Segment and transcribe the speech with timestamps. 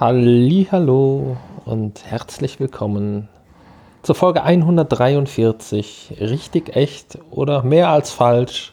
[0.00, 3.28] Hallo und herzlich willkommen
[4.02, 6.16] zur Folge 143.
[6.18, 8.72] Richtig, echt oder mehr als falsch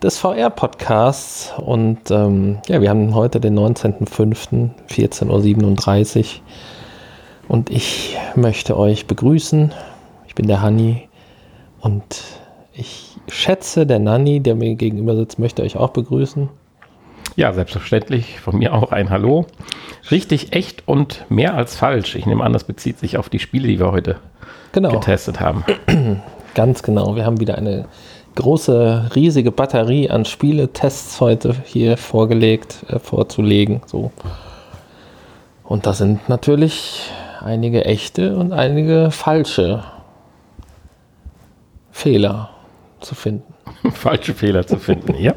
[0.00, 1.52] des VR-Podcasts.
[1.56, 4.70] Und ähm, ja, wir haben heute den 19.05.
[4.88, 6.24] 14.37 Uhr.
[7.48, 9.74] Und ich möchte euch begrüßen.
[10.28, 11.08] Ich bin der Hanni
[11.80, 12.22] und
[12.72, 16.50] ich schätze, der Nanni, der mir gegenüber sitzt, möchte euch auch begrüßen.
[17.36, 18.38] Ja, selbstverständlich.
[18.38, 19.46] Von mir auch ein Hallo.
[20.10, 22.14] Richtig, echt und mehr als falsch.
[22.14, 24.16] Ich nehme an, das bezieht sich auf die Spiele, die wir heute
[24.72, 24.90] genau.
[24.92, 25.64] getestet haben.
[26.54, 27.16] Ganz genau.
[27.16, 27.86] Wir haben wieder eine
[28.36, 33.82] große, riesige Batterie an Spieletests heute hier vorgelegt, äh, vorzulegen.
[33.86, 34.12] So.
[35.64, 39.82] Und da sind natürlich einige echte und einige falsche
[41.90, 42.50] Fehler
[43.00, 43.54] zu finden.
[43.92, 45.34] falsche Fehler zu finden, ja.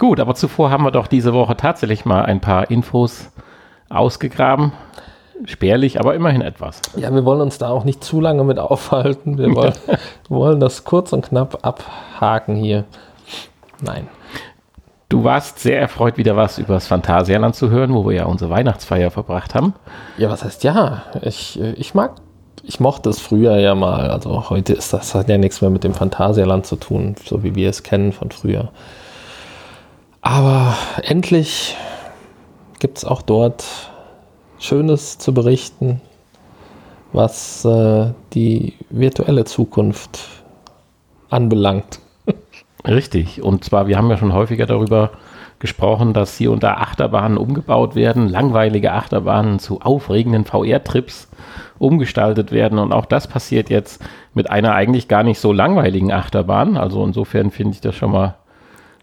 [0.00, 3.28] Gut, aber zuvor haben wir doch diese Woche tatsächlich mal ein paar Infos
[3.90, 4.72] ausgegraben.
[5.44, 6.80] Spärlich, aber immerhin etwas.
[6.96, 9.36] Ja, wir wollen uns da auch nicht zu lange mit aufhalten.
[9.36, 9.74] Wir wollen,
[10.30, 12.84] wollen das kurz und knapp abhaken hier.
[13.82, 14.08] Nein.
[15.10, 18.50] Du warst sehr erfreut, wieder was über das Phantasialand zu hören, wo wir ja unsere
[18.50, 19.74] Weihnachtsfeier verbracht haben.
[20.16, 21.02] Ja, was heißt ja?
[21.20, 22.14] Ich, ich mag,
[22.62, 24.08] ich mochte es früher ja mal.
[24.10, 27.54] Also heute ist das hat ja nichts mehr mit dem Phantasialand zu tun, so wie
[27.54, 28.70] wir es kennen von früher.
[30.30, 31.76] Aber endlich
[32.78, 33.64] gibt es auch dort
[34.60, 36.00] Schönes zu berichten,
[37.12, 40.20] was äh, die virtuelle Zukunft
[41.30, 41.98] anbelangt.
[42.86, 43.42] Richtig.
[43.42, 45.10] Und zwar, wir haben ja schon häufiger darüber
[45.58, 51.28] gesprochen, dass hier und da Achterbahnen umgebaut werden, langweilige Achterbahnen zu aufregenden VR-Trips
[51.80, 52.78] umgestaltet werden.
[52.78, 54.00] Und auch das passiert jetzt
[54.34, 56.76] mit einer eigentlich gar nicht so langweiligen Achterbahn.
[56.76, 58.36] Also insofern finde ich das schon mal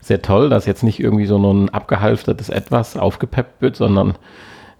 [0.01, 4.15] sehr toll, dass jetzt nicht irgendwie so ein abgehalftertes Etwas aufgepeppt wird, sondern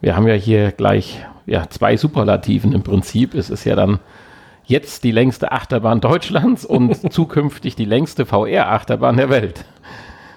[0.02, 3.34] wir haben ja hier gleich ja, zwei Superlativen im Prinzip.
[3.34, 4.00] Es ist ja dann
[4.66, 9.66] jetzt die längste Achterbahn Deutschlands und zukünftig die längste VR-Achterbahn der Welt.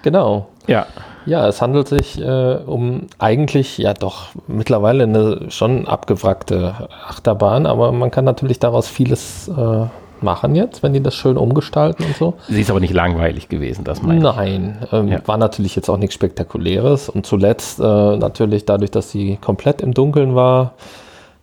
[0.01, 0.47] Genau.
[0.67, 0.87] Ja.
[1.27, 7.91] Ja, es handelt sich äh, um eigentlich ja doch mittlerweile eine schon abgewrackte Achterbahn, aber
[7.91, 9.85] man kann natürlich daraus vieles äh,
[10.23, 12.33] machen jetzt, wenn die das schön umgestalten und so.
[12.47, 14.19] Sie ist aber nicht langweilig gewesen, das meine.
[14.19, 15.19] Nein, ähm, ja.
[15.27, 17.09] war natürlich jetzt auch nichts Spektakuläres.
[17.09, 20.73] Und zuletzt äh, natürlich dadurch, dass sie komplett im Dunkeln war,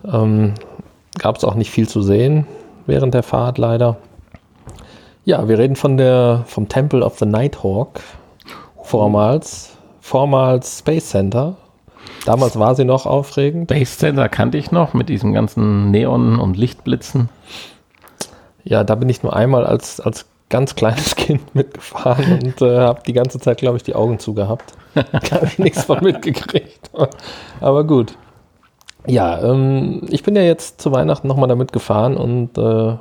[0.05, 0.55] ähm,
[1.19, 2.47] gab es auch nicht viel zu sehen
[2.87, 3.99] während der Fahrt leider.
[5.25, 8.00] Ja, wir reden von der, vom Temple of the Nighthawk,
[8.83, 11.56] vormals, vormals Space Center.
[12.25, 13.71] Damals war sie noch aufregend.
[13.71, 17.28] Space Center kannte ich noch mit diesen ganzen Neon- und Lichtblitzen.
[18.65, 23.03] Ja, da bin ich nur einmal als, als ganz kleines Kind mitgefahren und äh, habe
[23.07, 24.73] die ganze Zeit, glaube ich, die Augen zugehabt.
[24.95, 26.91] Da habe ich nichts von mitgekriegt.
[27.61, 28.17] Aber gut.
[29.07, 32.97] Ja, ähm, ich bin ja jetzt zu Weihnachten nochmal damit gefahren und äh,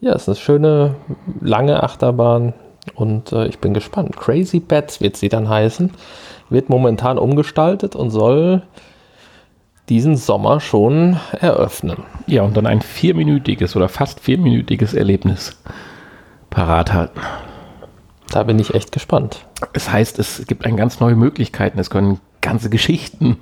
[0.00, 0.94] ja, es ist eine schöne,
[1.40, 2.52] lange Achterbahn
[2.94, 4.16] und äh, ich bin gespannt.
[4.16, 5.92] Crazy Bats wird sie dann heißen.
[6.50, 8.62] Wird momentan umgestaltet und soll
[9.88, 12.04] diesen Sommer schon eröffnen.
[12.26, 15.60] Ja, und dann ein vierminütiges oder fast vierminütiges Erlebnis
[16.50, 17.20] parat halten.
[18.30, 19.46] Da bin ich echt gespannt.
[19.72, 21.78] Es heißt, es gibt eine ganz neue Möglichkeiten.
[21.78, 23.38] Es können ganze Geschichten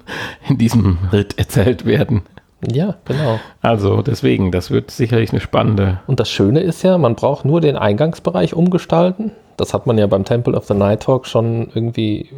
[0.49, 2.23] in diesem Ritt erzählt werden.
[2.67, 3.39] Ja, genau.
[3.61, 6.01] Also deswegen, das wird sicherlich eine spannende.
[6.07, 9.33] Und das Schöne ist ja, man braucht nur den Eingangsbereich umgestalten.
[9.57, 12.31] Das hat man ja beim Temple of the Night Talk schon irgendwie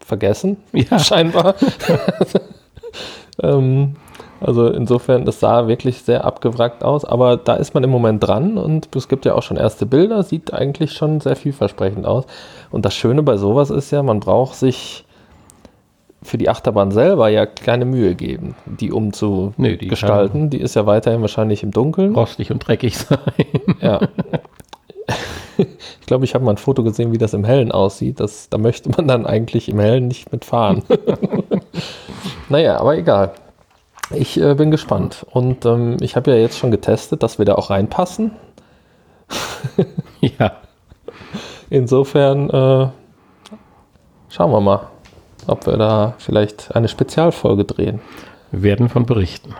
[0.00, 0.98] vergessen, ja.
[0.98, 1.54] scheinbar.
[3.40, 3.94] Ähm,
[4.40, 8.58] also insofern, das sah wirklich sehr abgewrackt aus, aber da ist man im Moment dran
[8.58, 12.24] und es gibt ja auch schon erste Bilder, sieht eigentlich schon sehr vielversprechend aus.
[12.70, 15.04] Und das Schöne bei sowas ist ja, man braucht sich
[16.22, 20.42] für die Achterbahn selber ja keine Mühe geben, die umzugestalten.
[20.44, 22.14] Nee, die, die ist ja weiterhin wahrscheinlich im Dunkeln.
[22.14, 23.18] Rostig und dreckig sein.
[23.80, 24.00] Ja.
[25.58, 28.20] Ich glaube, ich habe mal ein Foto gesehen, wie das im Hellen aussieht.
[28.20, 30.82] Das, da möchte man dann eigentlich im Hellen nicht mitfahren.
[32.48, 33.32] naja, aber egal.
[34.10, 35.26] Ich äh, bin gespannt.
[35.30, 38.32] Und ähm, ich habe ja jetzt schon getestet, dass wir da auch reinpassen.
[40.20, 40.52] ja.
[41.70, 42.88] Insofern äh,
[44.30, 44.88] schauen wir mal,
[45.46, 48.00] ob wir da vielleicht eine Spezialfolge drehen.
[48.50, 49.54] Wir werden von berichten.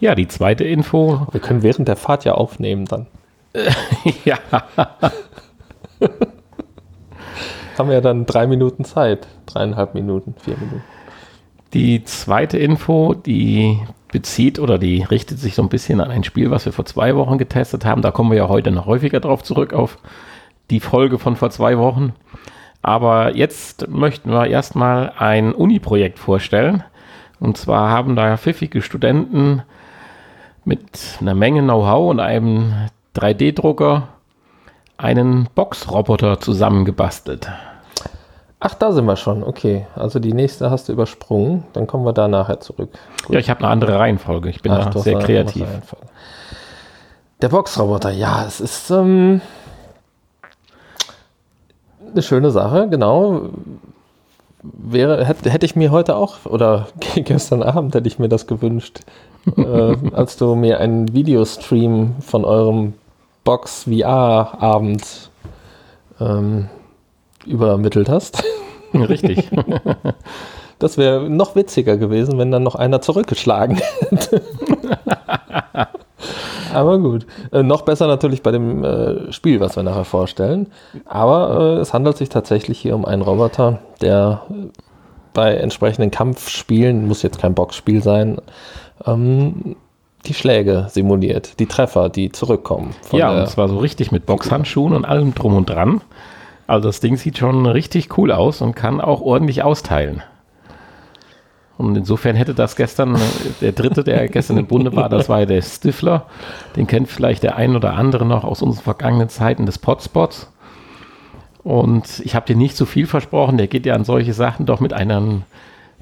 [0.00, 1.26] Ja, die zweite Info.
[1.30, 3.06] Wir können während der Fahrt ja aufnehmen dann.
[4.24, 4.38] ja.
[7.78, 9.26] Haben wir ja dann drei Minuten Zeit.
[9.46, 10.82] Dreieinhalb Minuten, vier Minuten.
[11.74, 13.80] Die zweite Info, die
[14.12, 17.16] bezieht oder die richtet sich so ein bisschen an ein Spiel, was wir vor zwei
[17.16, 18.00] Wochen getestet haben.
[18.00, 19.98] Da kommen wir ja heute noch häufiger drauf zurück, auf
[20.70, 22.12] die Folge von vor zwei Wochen.
[22.80, 26.84] Aber jetzt möchten wir erstmal ein Uni-Projekt vorstellen.
[27.40, 29.62] Und zwar haben da pfiffige Studenten
[30.64, 32.72] mit einer Menge Know-how und einem
[33.16, 34.08] 3D-Drucker
[34.96, 37.50] einen Boxroboter zusammengebastelt.
[38.66, 39.44] Ach, da sind wir schon.
[39.44, 39.84] Okay.
[39.94, 41.64] Also die nächste hast du übersprungen.
[41.74, 42.88] Dann kommen wir da nachher zurück.
[43.26, 43.34] Gut.
[43.34, 44.48] Ja, ich habe eine andere Reihenfolge.
[44.48, 45.66] Ich bin Ach, da sehr kreativ.
[47.42, 49.42] Der Boxroboter, ja, es ist ähm,
[52.10, 53.50] eine schöne Sache, genau.
[54.62, 56.86] Wäre, hätte, hätte ich mir heute auch, oder
[57.16, 59.00] gestern Abend hätte ich mir das gewünscht,
[59.58, 62.94] äh, als du mir einen Videostream von eurem
[63.44, 65.28] Box VR-Abend
[66.18, 66.70] ähm,
[67.46, 68.42] übermittelt hast.
[68.94, 69.50] Richtig.
[70.80, 73.80] Das wäre noch witziger gewesen, wenn dann noch einer zurückgeschlagen
[74.10, 74.42] hätte.
[76.74, 77.26] Aber gut.
[77.52, 80.66] Äh, noch besser natürlich bei dem äh, Spiel, was wir nachher vorstellen.
[81.04, 84.42] Aber äh, es handelt sich tatsächlich hier um einen Roboter, der
[85.32, 88.38] bei entsprechenden Kampfspielen, muss jetzt kein Boxspiel sein,
[89.06, 89.76] ähm,
[90.26, 92.94] die Schläge simuliert, die Treffer, die zurückkommen.
[93.12, 96.00] ja, und zwar so richtig mit Boxhandschuhen und allem drum und dran.
[96.66, 100.22] Also das Ding sieht schon richtig cool aus und kann auch ordentlich austeilen.
[101.76, 103.18] Und insofern hätte das gestern,
[103.60, 106.26] der dritte, der gestern im Bunde war, das war ja der Stifler.
[106.76, 110.50] Den kennt vielleicht der ein oder andere noch aus unseren vergangenen Zeiten des Potspots.
[111.64, 114.66] Und ich habe dir nicht zu so viel versprochen, der geht ja an solche Sachen
[114.66, 115.42] doch mit einem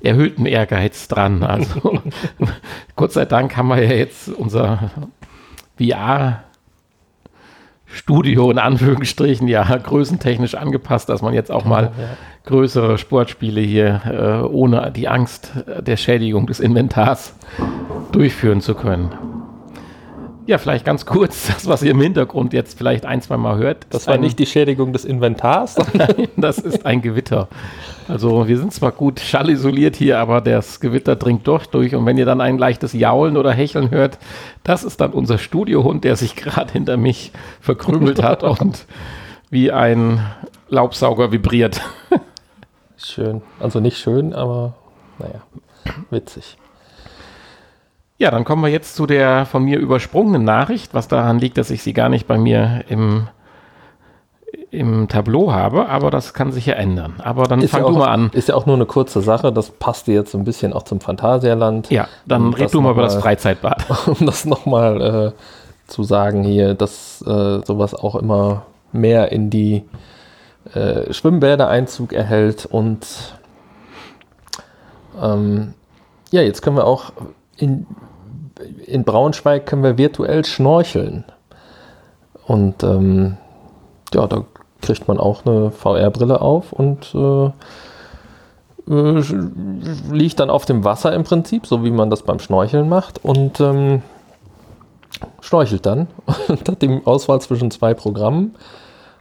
[0.03, 1.43] erhöhten Ehrgeiz dran.
[1.43, 2.01] Also
[2.97, 4.91] Gott sei Dank haben wir ja jetzt unser
[5.79, 6.45] VR
[7.93, 12.09] Studio in Anführungsstrichen ja größentechnisch angepasst, dass man jetzt auch mal ja, ja.
[12.47, 17.35] größere Sportspiele hier äh, ohne die Angst der Schädigung des Inventars
[18.11, 19.11] durchführen zu können.
[20.47, 23.87] Ja, vielleicht ganz kurz, das, was ihr im Hintergrund jetzt vielleicht ein, zwei Mal hört.
[23.91, 27.49] Das war ein, nicht die Schädigung des Inventars, Nein, das ist ein Gewitter.
[28.09, 31.95] Also wir sind zwar gut schallisoliert hier, aber das Gewitter dringt doch durch.
[31.95, 34.19] Und wenn ihr dann ein leichtes Jaulen oder Hecheln hört,
[34.65, 38.87] das ist dann unser Studiohund, der sich gerade hinter mich verkrümelt hat und
[39.51, 40.21] wie ein
[40.69, 41.81] Laubsauger vibriert.
[42.97, 43.43] Schön.
[43.61, 44.75] Also nicht schön, aber
[45.19, 45.43] naja,
[46.11, 46.57] witzig.
[48.19, 51.71] Ja, dann kommen wir jetzt zu der von mir übersprungenen Nachricht, was daran liegt, dass
[51.71, 53.29] ich sie gar nicht bei mir im,
[54.71, 57.15] im Tableau habe, aber das kann sich ja ändern.
[57.19, 58.31] Aber dann ist fang ja auch, du mal an.
[58.33, 61.01] Ist ja auch nur eine kurze Sache, das passte jetzt so ein bisschen auch zum
[61.01, 61.91] Phantasialand.
[61.91, 63.85] Ja, dann um red du mal über das Freizeitbad.
[64.07, 65.33] Um das nochmal äh,
[65.91, 68.63] zu sagen hier, dass äh, sowas auch immer
[68.93, 69.85] mehr in die
[70.75, 73.07] äh, Schwimmbäder Einzug erhält und
[75.21, 75.75] ähm,
[76.31, 77.13] ja, jetzt können wir auch
[77.57, 77.87] in
[78.87, 81.25] in Braunschweig können wir virtuell schnorcheln.
[82.47, 83.39] Und ähm,
[84.15, 84.45] ja, da
[84.81, 87.51] kriegt man auch eine VR-Brille auf und äh,
[88.91, 89.23] äh,
[90.11, 93.61] liegt dann auf dem Wasser im Prinzip, so wie man das beim Schnorcheln macht und
[93.61, 94.03] ähm,
[95.41, 96.09] schnorchelt dann
[96.49, 98.57] und hat die Auswahl zwischen zwei Programmen,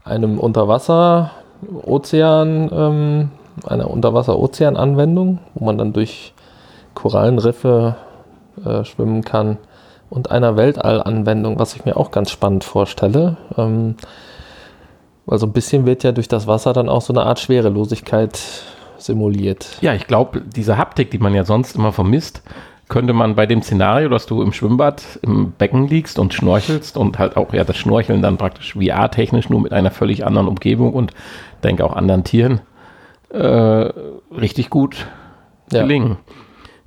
[0.04, 3.30] einem Unterwasser-Ozean, ähm,
[3.68, 6.34] einer Unterwasser-Ozean-Anwendung, wo man dann durch
[6.96, 7.96] Korallenriffe
[8.66, 9.60] äh, schwimmen kann
[10.10, 13.38] und einer Weltallanwendung, was ich mir auch ganz spannend vorstelle.
[13.58, 13.96] Ähm,
[15.32, 18.38] weil so ein bisschen wird ja durch das Wasser dann auch so eine Art Schwerelosigkeit
[18.98, 19.78] simuliert.
[19.80, 22.44] Ja, ich glaube, diese Haptik, die man ja sonst immer vermisst,
[22.90, 27.18] könnte man bei dem Szenario, dass du im Schwimmbad im Becken liegst und schnorchelst und
[27.18, 31.14] halt auch ja das Schnorcheln dann praktisch VR-technisch nur mit einer völlig anderen Umgebung und
[31.64, 32.60] denke auch anderen Tieren
[33.30, 35.08] äh, richtig gut
[35.72, 35.84] ja.
[35.84, 36.18] gelingen.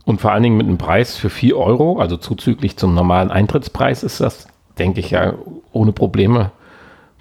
[0.05, 4.03] Und vor allen Dingen mit einem Preis für 4 Euro, also zuzüglich zum normalen Eintrittspreis,
[4.03, 4.49] ist das,
[4.79, 5.33] denke ich, ja
[5.73, 6.51] ohne Probleme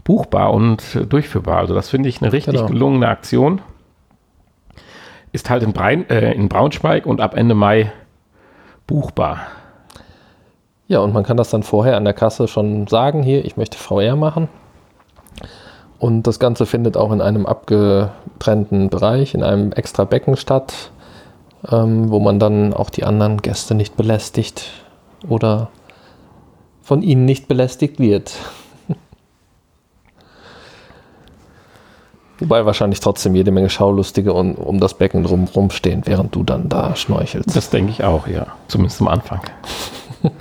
[0.04, 1.58] buchbar und durchführbar.
[1.58, 2.68] Also das finde ich eine richtig genau.
[2.68, 3.62] gelungene Aktion.
[5.32, 7.92] Ist halt in, Brein, äh, in Braunschweig und ab Ende Mai
[8.86, 9.48] buchbar.
[10.88, 13.78] Ja, und man kann das dann vorher an der Kasse schon sagen, hier, ich möchte
[13.78, 14.50] VR machen.
[15.98, 20.92] Und das Ganze findet auch in einem abgetrennten Bereich, in einem extra Becken statt
[21.70, 24.72] ähm, wo man dann auch die anderen Gäste nicht belästigt
[25.28, 25.70] oder
[26.82, 28.34] von ihnen nicht belästigt wird.
[32.40, 36.68] Wobei wahrscheinlich trotzdem jede Menge Schaulustige um, um das Becken drumherum stehen, während du dann
[36.68, 37.56] da schnorchelst.
[37.56, 38.48] Das denke ich auch, ja.
[38.68, 39.42] Zumindest am Anfang.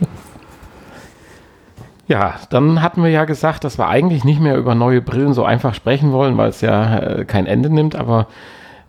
[2.08, 5.44] ja, dann hatten wir ja gesagt, dass wir eigentlich nicht mehr über neue Brillen so
[5.44, 8.26] einfach sprechen wollen, weil es ja äh, kein Ende nimmt, aber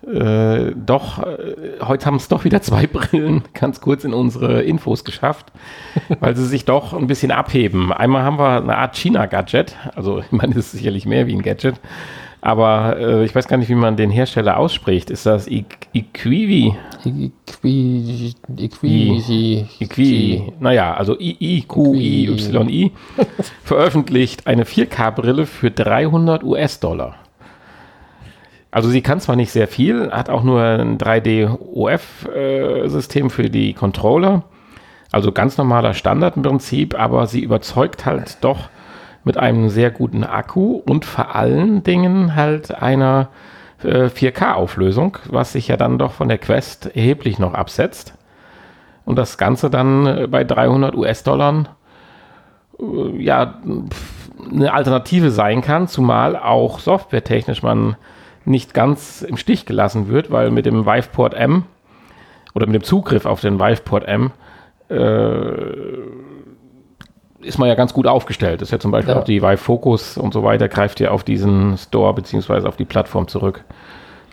[0.08, 5.04] äh, doch, äh, heute haben es doch wieder zwei Brillen ganz kurz in unsere Infos
[5.04, 5.52] geschafft,
[6.20, 7.92] weil sie sich doch ein bisschen abheben.
[7.94, 11.42] Einmal haben wir eine Art China-Gadget, also ich meine, das ist sicherlich mehr wie ein
[11.42, 11.76] Gadget.
[12.46, 15.10] Aber äh, ich weiß gar nicht, wie man den Hersteller ausspricht.
[15.10, 16.76] Ist das Equivi?
[17.06, 22.92] Equi, Equi, Equi, naja, also I-I-Q-I-Y-I
[23.64, 27.16] veröffentlicht eine 4K-Brille für 300 US-Dollar.
[28.72, 34.44] Also sie kann zwar nicht sehr viel, hat auch nur ein 3D-OF-System für die Controller,
[35.14, 38.68] also ganz normaler Standard im Prinzip, aber sie überzeugt halt doch
[39.24, 43.30] mit einem sehr guten Akku und vor allen Dingen halt einer
[43.84, 48.14] äh, 4K-Auflösung, was sich ja dann doch von der Quest erheblich noch absetzt.
[49.06, 51.76] Und das Ganze dann äh, bei 300 US-Dollar
[52.80, 53.60] äh, ja
[54.52, 57.96] eine Alternative sein kann, zumal auch softwaretechnisch man
[58.46, 61.64] nicht ganz im Stich gelassen wird, weil mit dem Viveport M
[62.54, 64.32] oder mit dem Zugriff auf den Viveport M
[64.90, 64.96] äh,
[67.44, 68.62] ist man ja ganz gut aufgestellt.
[68.62, 69.20] Das ist ja zum Beispiel ja.
[69.20, 72.86] auch die Vive Focus und so weiter, greift ja auf diesen Store beziehungsweise auf die
[72.86, 73.64] Plattform zurück.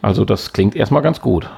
[0.02, 1.50] Also das klingt erstmal ganz gut.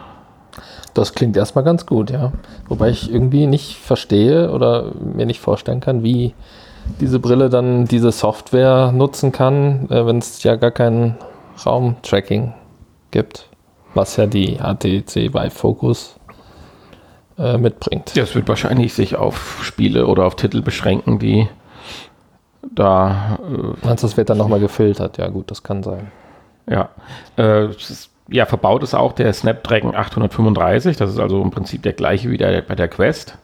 [0.94, 2.32] Das klingt erstmal ganz gut, ja.
[2.68, 6.35] Wobei ich irgendwie nicht verstehe oder mir nicht vorstellen kann, wie
[7.00, 11.16] diese Brille dann diese Software nutzen kann, äh, wenn es ja gar kein
[11.64, 12.52] Raumtracking
[13.11, 13.49] gibt,
[13.94, 16.16] was ja die HTC Vive Focus
[17.42, 18.14] äh, mitbringt.
[18.14, 21.49] Ja, es wird wahrscheinlich sich auf Spiele oder auf Titel beschränken, die
[22.62, 23.38] da.
[23.42, 25.18] Äh, Meinst du, das wird dann nochmal gefiltert?
[25.18, 26.12] Ja, gut, das kann sein.
[26.70, 26.90] Ja.
[27.37, 27.68] Äh,
[28.28, 30.96] ja, verbaut ist auch der Snapdragon 835.
[30.96, 33.37] Das ist also im Prinzip der gleiche wie der, bei der Quest.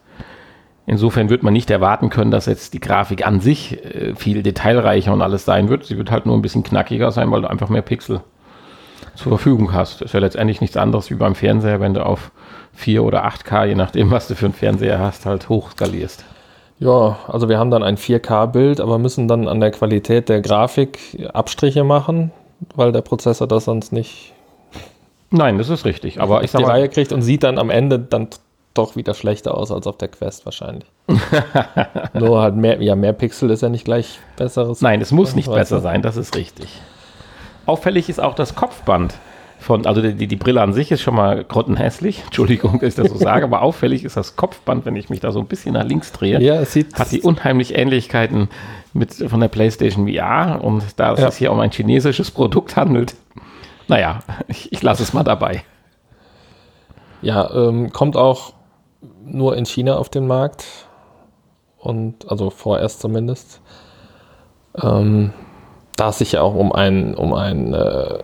[0.85, 5.13] Insofern wird man nicht erwarten können, dass jetzt die Grafik an sich äh, viel detailreicher
[5.13, 5.85] und alles sein wird.
[5.85, 8.21] Sie wird halt nur ein bisschen knackiger sein, weil du einfach mehr Pixel
[9.19, 10.01] zur Verfügung hast.
[10.01, 12.31] Das ist ja letztendlich nichts anderes wie beim Fernseher, wenn du auf
[12.73, 16.23] 4 oder 8K, je nachdem, was du für einen Fernseher hast, halt hochskalierst.
[16.79, 20.99] Ja, also wir haben dann ein 4K-Bild, aber müssen dann an der Qualität der Grafik
[21.33, 22.31] Abstriche machen,
[22.75, 24.33] weil der Prozessor das sonst nicht.
[25.29, 26.21] Nein, das ist richtig.
[26.21, 28.29] Aber ich sag die mal, Reihe kriegt und sieht dann am Ende dann
[28.73, 30.89] doch wieder schlechter aus als auf der Quest wahrscheinlich.
[32.13, 34.81] Nur halt mehr, ja, mehr Pixel ist ja nicht gleich besseres.
[34.81, 36.79] Nein, es muss nicht besser sein, das ist richtig.
[37.69, 39.13] Auffällig ist auch das Kopfband
[39.59, 43.09] von, also die, die Brille an sich ist schon mal grottenhässlich, Entschuldigung, dass ich das
[43.09, 45.83] so sage, aber auffällig ist das Kopfband, wenn ich mich da so ein bisschen nach
[45.83, 48.49] links drehe, ja, es sieht hat die unheimlich Ähnlichkeiten
[48.93, 51.29] mit von der PlayStation VR und da es ja.
[51.29, 53.13] sich hier um ein chinesisches Produkt handelt,
[53.87, 55.63] naja, ich, ich lasse es mal dabei.
[57.21, 58.53] Ja, ähm, kommt auch
[59.23, 60.65] nur in China auf den Markt.
[61.77, 63.61] Und also vorerst zumindest.
[64.81, 65.33] Ähm,
[65.99, 68.19] da es sich ja auch um einen, um einen, äh,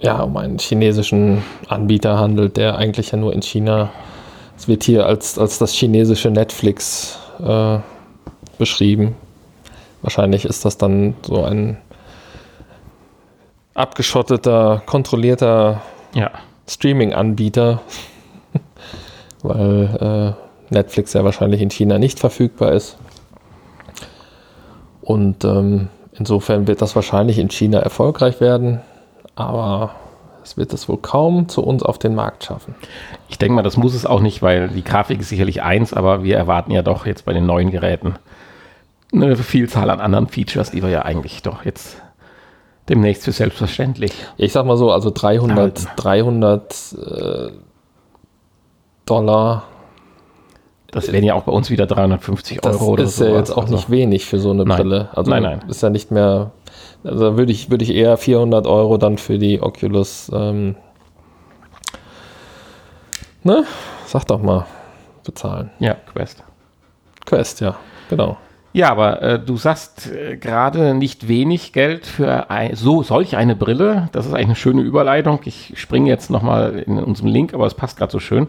[0.00, 3.90] ja, um einen chinesischen Anbieter handelt, der eigentlich ja nur in China,
[4.56, 7.78] es wird hier als, als das chinesische Netflix äh,
[8.56, 9.16] beschrieben.
[10.00, 11.76] Wahrscheinlich ist das dann so ein
[13.74, 15.82] abgeschotteter, kontrollierter
[16.14, 16.30] ja.
[16.66, 17.82] Streaming-Anbieter,
[19.42, 20.36] weil
[20.70, 22.96] äh, Netflix ja wahrscheinlich in China nicht verfügbar ist.
[25.02, 28.80] Und ähm, insofern wird das wahrscheinlich in China erfolgreich werden,
[29.34, 29.94] aber
[30.42, 32.74] es wird es wohl kaum zu uns auf den Markt schaffen.
[33.28, 36.22] Ich denke mal, das muss es auch nicht, weil die Grafik ist sicherlich eins, aber
[36.22, 38.16] wir erwarten ja doch jetzt bei den neuen Geräten
[39.12, 42.02] eine Vielzahl an anderen Features, die wir ja eigentlich doch jetzt
[42.88, 44.12] demnächst für selbstverständlich.
[44.36, 47.50] Ich sag mal so, also 300, 300 äh,
[49.06, 49.64] Dollar.
[50.94, 53.24] Das wären ja auch bei uns wieder 350 Euro oder so.
[53.24, 53.74] Das ist ja jetzt auch also.
[53.74, 54.76] nicht wenig für so eine nein.
[54.76, 55.08] Brille.
[55.12, 55.64] Also nein, nein.
[55.68, 56.52] Ist ja nicht mehr.
[57.02, 60.30] Also würde ich, würde ich eher 400 Euro dann für die Oculus.
[60.32, 60.76] Ähm,
[63.42, 63.64] ne?
[64.06, 64.66] Sag doch mal,
[65.24, 65.70] bezahlen.
[65.80, 66.44] Ja, Quest.
[67.26, 67.74] Quest, ja,
[68.08, 68.36] genau.
[68.72, 73.56] Ja, aber äh, du sagst äh, gerade nicht wenig Geld für ein, so solch eine
[73.56, 74.10] Brille.
[74.12, 75.40] Das ist eigentlich eine schöne Überleitung.
[75.44, 78.46] Ich springe jetzt nochmal in unserem Link, aber es passt gerade so schön.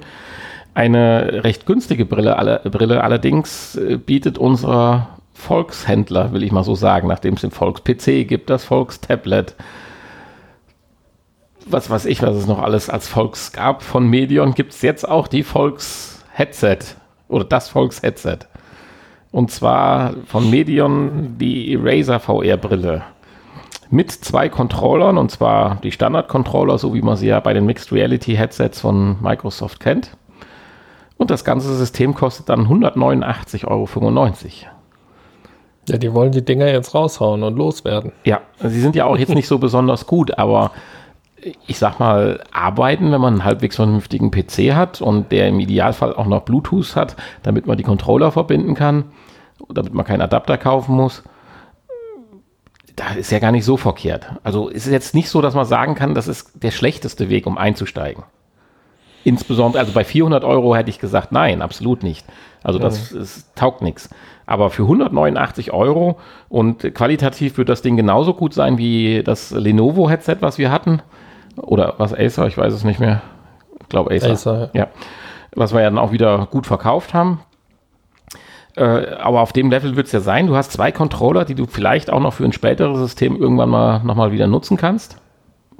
[0.75, 6.75] Eine recht günstige Brille, alle, Brille allerdings äh, bietet unser Volkshändler, will ich mal so
[6.75, 9.55] sagen, nachdem es den Volks-PC gibt, das Volkstablet,
[11.65, 15.07] was weiß ich, was es noch alles als Volks gab von Medion, gibt es jetzt
[15.07, 16.79] auch die Volks-Headset
[17.29, 18.39] oder das Volks-Headset.
[19.31, 23.03] Und zwar von Medion die Eraser VR-Brille.
[23.89, 27.93] Mit zwei Controllern, und zwar die Standard-Controller, so wie man sie ja bei den Mixed
[27.93, 30.11] Reality Headsets von Microsoft kennt.
[31.17, 33.87] Und das ganze System kostet dann 189,95 Euro.
[35.87, 38.11] Ja, die wollen die Dinger jetzt raushauen und loswerden.
[38.23, 40.71] Ja, sie sind ja auch jetzt nicht so besonders gut, aber
[41.67, 46.15] ich sag mal, arbeiten, wenn man einen halbwegs vernünftigen PC hat und der im Idealfall
[46.15, 49.05] auch noch Bluetooth hat, damit man die Controller verbinden kann
[49.69, 51.23] damit man keinen Adapter kaufen muss.
[52.95, 54.31] da ist ja gar nicht so verkehrt.
[54.43, 57.45] Also ist es jetzt nicht so, dass man sagen kann, das ist der schlechteste Weg,
[57.45, 58.23] um einzusteigen.
[59.25, 62.23] Insbesondere, also bei 400 Euro hätte ich gesagt, nein, absolut nicht.
[62.61, 64.11] Also das, das taugt nichts.
[64.45, 70.37] Aber für 189 Euro und qualitativ wird das Ding genauso gut sein wie das Lenovo-Headset,
[70.41, 71.01] was wir hatten.
[71.57, 73.23] Oder was Acer, ich weiß es nicht mehr.
[73.81, 74.29] Ich glaube Acer.
[74.29, 74.89] Acer, ja.
[75.55, 77.39] Was wir ja dann auch wieder gut verkauft haben.
[78.75, 80.45] Äh, aber auf dem Level wird es ja sein.
[80.45, 84.03] Du hast zwei Controller, die du vielleicht auch noch für ein späteres System irgendwann mal
[84.03, 85.17] nochmal wieder nutzen kannst.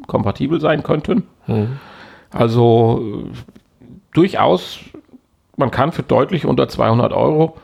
[0.08, 1.28] Kompatibel sein könnten.
[2.36, 3.30] Also
[4.13, 4.80] durchaus,
[5.56, 7.56] man kann für deutlich unter 200 Euro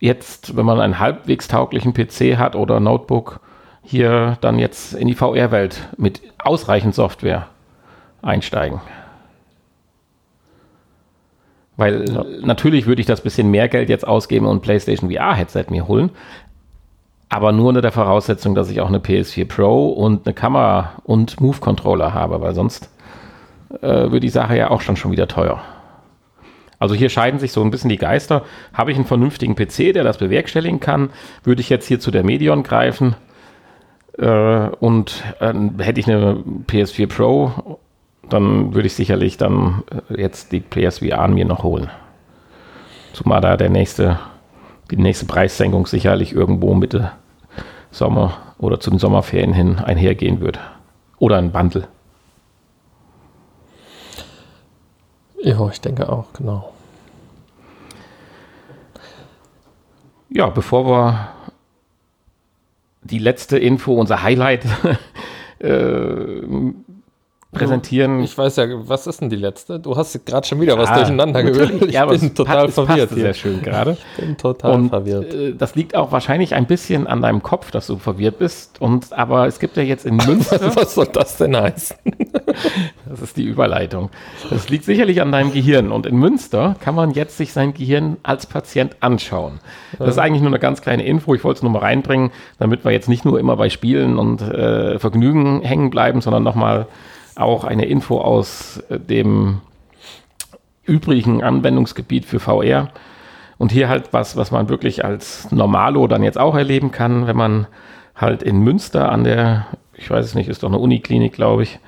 [0.00, 3.40] jetzt, wenn man einen halbwegs tauglichen PC hat oder Notebook,
[3.82, 7.48] hier dann jetzt in die VR-Welt mit ausreichend Software
[8.22, 8.80] einsteigen.
[11.76, 12.24] Weil Ja.
[12.40, 16.10] natürlich würde ich das bisschen mehr Geld jetzt ausgeben und ein PlayStation VR-Headset mir holen.
[17.28, 21.42] Aber nur unter der Voraussetzung, dass ich auch eine PS4 Pro und eine Kamera und
[21.42, 22.88] Move-Controller habe, weil sonst
[23.82, 25.60] äh, wird die Sache ja auch schon schon wieder teuer.
[26.78, 28.42] Also hier scheiden sich so ein bisschen die Geister.
[28.72, 31.10] Habe ich einen vernünftigen PC, der das bewerkstelligen kann,
[31.42, 33.16] würde ich jetzt hier zu der Medion greifen
[34.18, 37.78] äh, und äh, hätte ich eine PS4 Pro,
[38.28, 41.90] dann würde ich sicherlich dann äh, jetzt die PSVR mir noch holen.
[43.12, 44.18] Zumal da der nächste,
[44.90, 47.12] die nächste Preissenkung sicherlich irgendwo Mitte
[47.90, 50.60] Sommer oder zu den Sommerferien hin einhergehen wird.
[51.18, 51.88] Oder ein Bundle.
[55.42, 56.72] Ja, ich denke auch, genau.
[60.30, 61.28] Ja, bevor wir
[63.02, 64.66] die letzte Info, unser Highlight
[65.60, 66.42] äh,
[67.52, 68.20] präsentieren.
[68.22, 69.80] Ich weiß ja, was ist denn die letzte?
[69.80, 71.84] Du hast gerade schon wieder was Ah, durcheinander gewürfelt.
[71.86, 73.92] Ich Ja, bin total passt- verwirrt passte sehr schön gerade.
[74.18, 75.32] Ich bin total Und verwirrt.
[75.32, 78.82] äh, das liegt auch wahrscheinlich ein bisschen an deinem Kopf, dass du verwirrt bist.
[78.82, 81.96] Und aber es gibt ja jetzt in Münster, Was soll das denn heißen?
[83.08, 84.10] Das ist die Überleitung.
[84.50, 85.92] Das liegt sicherlich an deinem Gehirn.
[85.92, 89.60] Und in Münster kann man jetzt sich sein Gehirn als Patient anschauen.
[89.98, 91.34] Das ist eigentlich nur eine ganz kleine Info.
[91.34, 94.40] Ich wollte es nur mal reinbringen, damit wir jetzt nicht nur immer bei Spielen und
[94.42, 96.86] äh, Vergnügen hängen bleiben, sondern nochmal
[97.36, 99.60] auch eine Info aus äh, dem
[100.84, 102.90] übrigen Anwendungsgebiet für VR.
[103.58, 107.36] Und hier halt was, was man wirklich als Normalo dann jetzt auch erleben kann, wenn
[107.36, 107.66] man
[108.14, 111.78] halt in Münster an der, ich weiß es nicht, ist doch eine Uniklinik, glaube ich,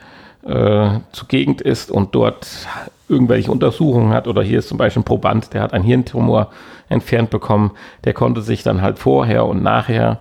[0.44, 2.66] äh, zugegend ist und dort
[3.08, 4.28] irgendwelche Untersuchungen hat.
[4.28, 6.50] Oder hier ist zum Beispiel ein Proband, der hat einen Hirntumor
[6.88, 7.72] entfernt bekommen,
[8.04, 10.20] der konnte sich dann halt vorher und nachher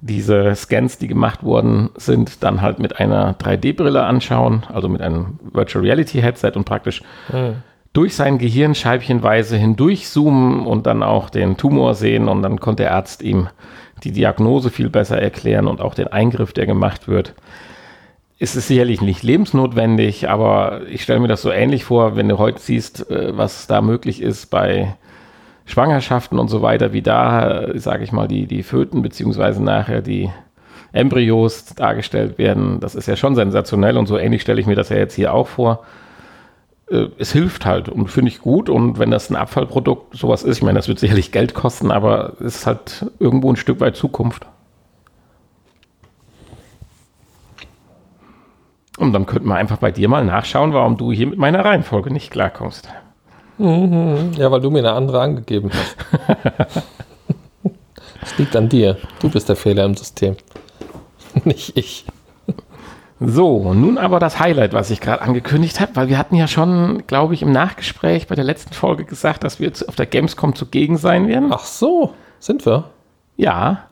[0.00, 5.38] diese Scans, die gemacht worden sind, dann halt mit einer 3D-Brille anschauen, also mit einem
[5.52, 7.02] Virtual Reality Headset und praktisch
[7.94, 12.28] durch sein Gehirn scheibchenweise hindurchzoomen und dann auch den Tumor sehen.
[12.28, 13.48] Und dann konnte der Arzt ihm
[14.02, 17.34] die Diagnose viel besser erklären und auch den Eingriff, der gemacht wird.
[18.38, 22.38] Es ist sicherlich nicht lebensnotwendig, aber ich stelle mir das so ähnlich vor, wenn du
[22.38, 24.96] heute siehst, äh, was da möglich ist bei
[25.66, 30.30] Schwangerschaften und so weiter, wie da, sage ich mal, die, die Föten beziehungsweise nachher die
[30.92, 32.80] Embryos dargestellt werden.
[32.80, 35.32] Das ist ja schon sensationell und so ähnlich stelle ich mir das ja jetzt hier
[35.32, 35.84] auch vor.
[36.90, 40.58] Äh, Es hilft halt und finde ich gut und wenn das ein Abfallprodukt sowas ist,
[40.58, 43.96] ich meine, das wird sicherlich Geld kosten, aber es ist halt irgendwo ein Stück weit
[43.96, 44.46] Zukunft.
[48.98, 52.12] Und dann könnten wir einfach bei dir mal nachschauen, warum du hier mit meiner Reihenfolge
[52.12, 52.88] nicht klarkommst.
[53.58, 56.84] Ja, weil du mir eine andere angegeben hast.
[58.24, 58.96] Es liegt an dir.
[59.20, 60.36] Du bist der Fehler im System.
[61.44, 62.06] Nicht ich.
[63.20, 67.06] So, nun aber das Highlight, was ich gerade angekündigt habe, weil wir hatten ja schon,
[67.06, 70.54] glaube ich, im Nachgespräch bei der letzten Folge gesagt, dass wir jetzt auf der Gamescom
[70.54, 71.50] zugegen sein werden.
[71.52, 72.90] Ach so, sind wir?
[73.36, 73.88] Ja.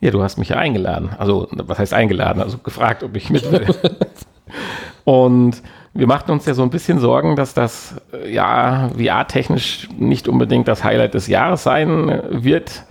[0.00, 1.10] Ja, du hast mich ja eingeladen.
[1.18, 2.40] Also, was heißt eingeladen?
[2.42, 3.66] Also gefragt, ob ich mit will.
[5.04, 10.28] Und wir machten uns ja so ein bisschen Sorgen, dass das, äh, ja, VR-technisch nicht
[10.28, 12.84] unbedingt das Highlight des Jahres sein äh, wird.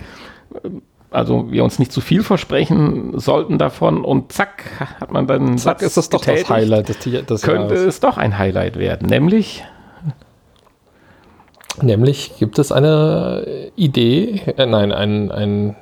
[1.10, 4.64] Also wir uns nicht zu viel versprechen sollten davon und zack,
[5.00, 6.48] hat man dann Zack, Satz ist das doch das.
[6.48, 7.80] Highlight des, des Könnte Jahres.
[7.80, 9.64] es doch ein Highlight werden, nämlich
[11.82, 15.76] Nämlich gibt es eine Idee, äh, nein, ein, ein,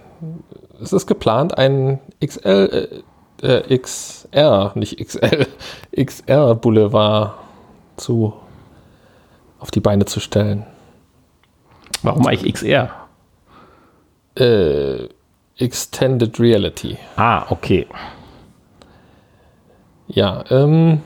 [0.81, 3.03] es ist geplant, ein XL,
[3.43, 5.47] äh, äh, XR, nicht XL,
[5.97, 7.35] XR Boulevard
[7.97, 8.35] zu,
[9.59, 10.65] auf die Beine zu stellen.
[12.03, 12.91] warum eigentlich XR?
[14.37, 15.09] Äh,
[15.57, 16.97] Extended Reality.
[17.17, 17.87] Ah, okay.
[20.07, 21.03] Ja, ähm,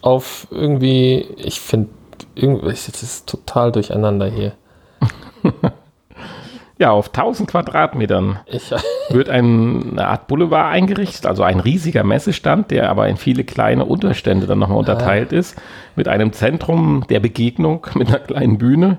[0.00, 1.90] auf irgendwie, ich finde,
[2.34, 4.52] irgendwie, es ist total durcheinander hier.
[6.78, 8.70] Ja, auf 1000 Quadratmetern Ich,
[9.08, 13.86] wird ein, eine Art Boulevard eingerichtet, also ein riesiger Messestand, der aber in viele kleine
[13.86, 15.56] Unterstände dann nochmal unterteilt ist,
[15.94, 18.98] mit einem Zentrum der Begegnung, mit einer kleinen Bühne.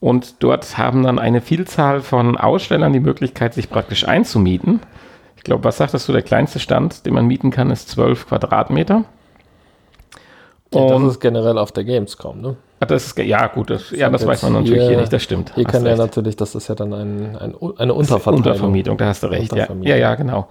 [0.00, 4.80] Und dort haben dann eine Vielzahl von Ausstellern die Möglichkeit, sich praktisch einzumieten.
[5.36, 9.04] Ich glaube, was sagtest du, der kleinste Stand, den man mieten kann, ist 12 Quadratmeter.
[10.72, 12.56] Ja, das ist generell auf der Gamescom, ne?
[12.84, 15.52] Das ist, ja, gut, das, ja, das weiß man natürlich hier, hier, nicht, das stimmt.
[15.54, 18.52] Hier kann ja natürlich, das ist ja dann ein, ein, eine Untervermietung.
[18.52, 19.68] Untervermietung, da hast du recht, ja.
[19.82, 20.48] ja, ja, genau.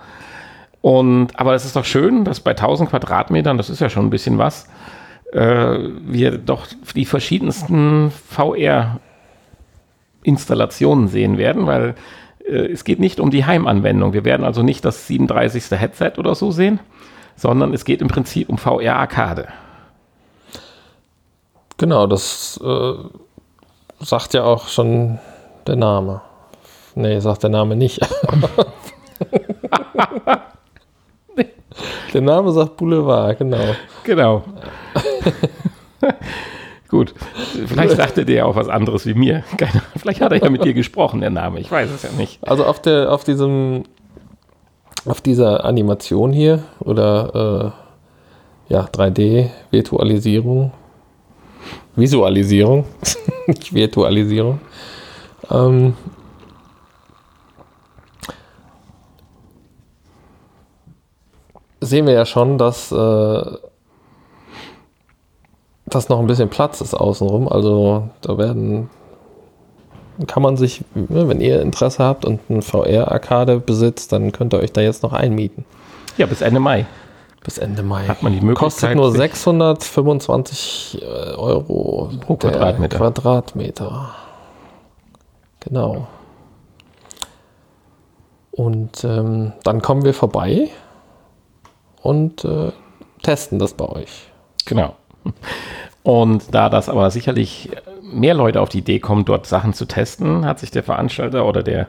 [0.82, 4.10] Und, aber es ist doch schön, dass bei 1000 Quadratmetern, das ist ja schon ein
[4.10, 4.68] bisschen was,
[5.32, 11.96] äh, wir doch die verschiedensten VR-Installationen sehen werden, weil
[12.46, 14.14] äh, es geht nicht um die Heimanwendung.
[14.14, 15.72] Wir werden also nicht das 37.
[15.72, 16.80] Headset oder so sehen,
[17.36, 19.48] sondern es geht im Prinzip um VR-Arcade.
[21.82, 22.94] Genau, das äh,
[24.02, 25.18] sagt ja auch schon
[25.66, 26.22] der Name.
[26.94, 28.00] Nee, sagt der Name nicht.
[32.14, 33.74] der Name sagt Boulevard, genau.
[34.04, 34.44] Genau.
[36.88, 37.16] Gut,
[37.66, 39.44] vielleicht sagte der ja auch was anderes wie mir.
[39.96, 41.62] Vielleicht hat er ja mit dir gesprochen, der Name.
[41.62, 42.48] Ich weiß es ja nicht.
[42.48, 43.86] Also auf der, auf diesem,
[45.06, 47.74] auf dieser Animation hier oder
[48.70, 50.74] äh, ja 3D-Virtualisierung
[51.96, 52.86] Visualisierung,
[53.48, 54.60] nicht Virtualisierung.
[55.50, 55.94] Ähm,
[61.82, 63.44] sehen wir ja schon, dass, äh,
[65.86, 67.48] dass noch ein bisschen Platz ist außenrum.
[67.48, 68.90] Also da werden
[70.28, 74.60] kann man sich, ne, wenn ihr Interesse habt und ein VR-Arcade besitzt, dann könnt ihr
[74.60, 75.66] euch da jetzt noch einmieten.
[76.18, 76.86] Ja, bis Ende Mai.
[77.44, 78.08] Bis Ende Mai.
[78.08, 78.96] Hat man die Möglichkeit.
[78.96, 82.98] Kostet nur 625 äh, Euro pro Quadratmeter.
[82.98, 84.16] Quadratmeter.
[85.60, 86.08] Genau.
[88.52, 90.70] Und ähm, dann kommen wir vorbei
[92.02, 92.72] und äh,
[93.24, 94.30] testen das bei euch.
[94.66, 94.96] Genau.
[96.04, 97.70] Und da das aber sicherlich
[98.02, 101.64] mehr Leute auf die Idee kommen, dort Sachen zu testen, hat sich der Veranstalter oder
[101.64, 101.88] der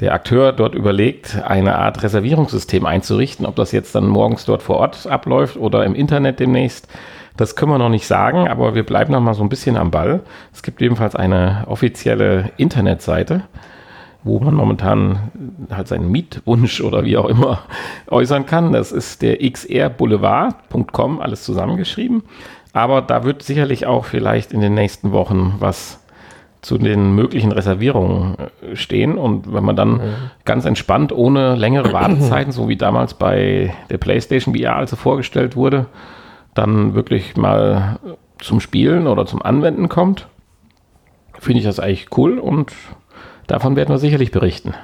[0.00, 3.44] der Akteur dort überlegt, eine Art Reservierungssystem einzurichten.
[3.46, 6.88] Ob das jetzt dann morgens dort vor Ort abläuft oder im Internet demnächst,
[7.36, 9.90] das können wir noch nicht sagen, aber wir bleiben noch mal so ein bisschen am
[9.90, 10.20] Ball.
[10.52, 13.42] Es gibt ebenfalls eine offizielle Internetseite,
[14.24, 15.30] wo man momentan
[15.70, 17.60] halt seinen Mietwunsch oder wie auch immer
[18.08, 18.72] äußern kann.
[18.72, 22.22] Das ist der xrboulevard.com, alles zusammengeschrieben.
[22.72, 25.99] Aber da wird sicherlich auch vielleicht in den nächsten Wochen was
[26.62, 29.16] zu den möglichen Reservierungen äh, stehen.
[29.16, 30.14] Und wenn man dann mhm.
[30.44, 35.56] ganz entspannt, ohne längere Wartezeiten, so wie damals bei der PlayStation VR, als sie vorgestellt
[35.56, 35.86] wurde,
[36.54, 37.98] dann wirklich mal
[38.38, 40.26] zum Spielen oder zum Anwenden kommt,
[41.38, 42.72] finde ich das eigentlich cool und
[43.46, 44.74] davon werden wir sicherlich berichten.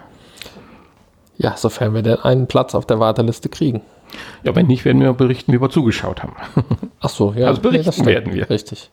[1.38, 3.82] Ja, sofern wir denn einen Platz auf der Warteliste kriegen.
[4.42, 6.34] Ja, wenn nicht, werden wir berichten, wie wir zugeschaut haben.
[7.00, 7.48] Ach so, ja.
[7.48, 8.48] Also berichten nee, werden wir.
[8.48, 8.90] Richtig.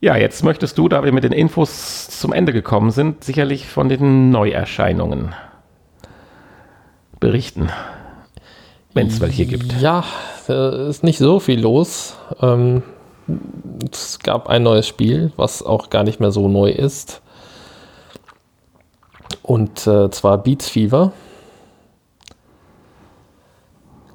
[0.00, 3.88] Ja, jetzt möchtest du, da wir mit den Infos zum Ende gekommen sind, sicherlich von
[3.88, 5.34] den Neuerscheinungen
[7.18, 7.70] berichten.
[8.94, 9.80] Wenn es welche gibt.
[9.80, 10.04] Ja,
[10.46, 12.16] ist nicht so viel los.
[12.40, 12.82] Ähm,
[13.92, 17.20] es gab ein neues Spiel, was auch gar nicht mehr so neu ist.
[19.42, 21.12] Und äh, zwar Beats Fever.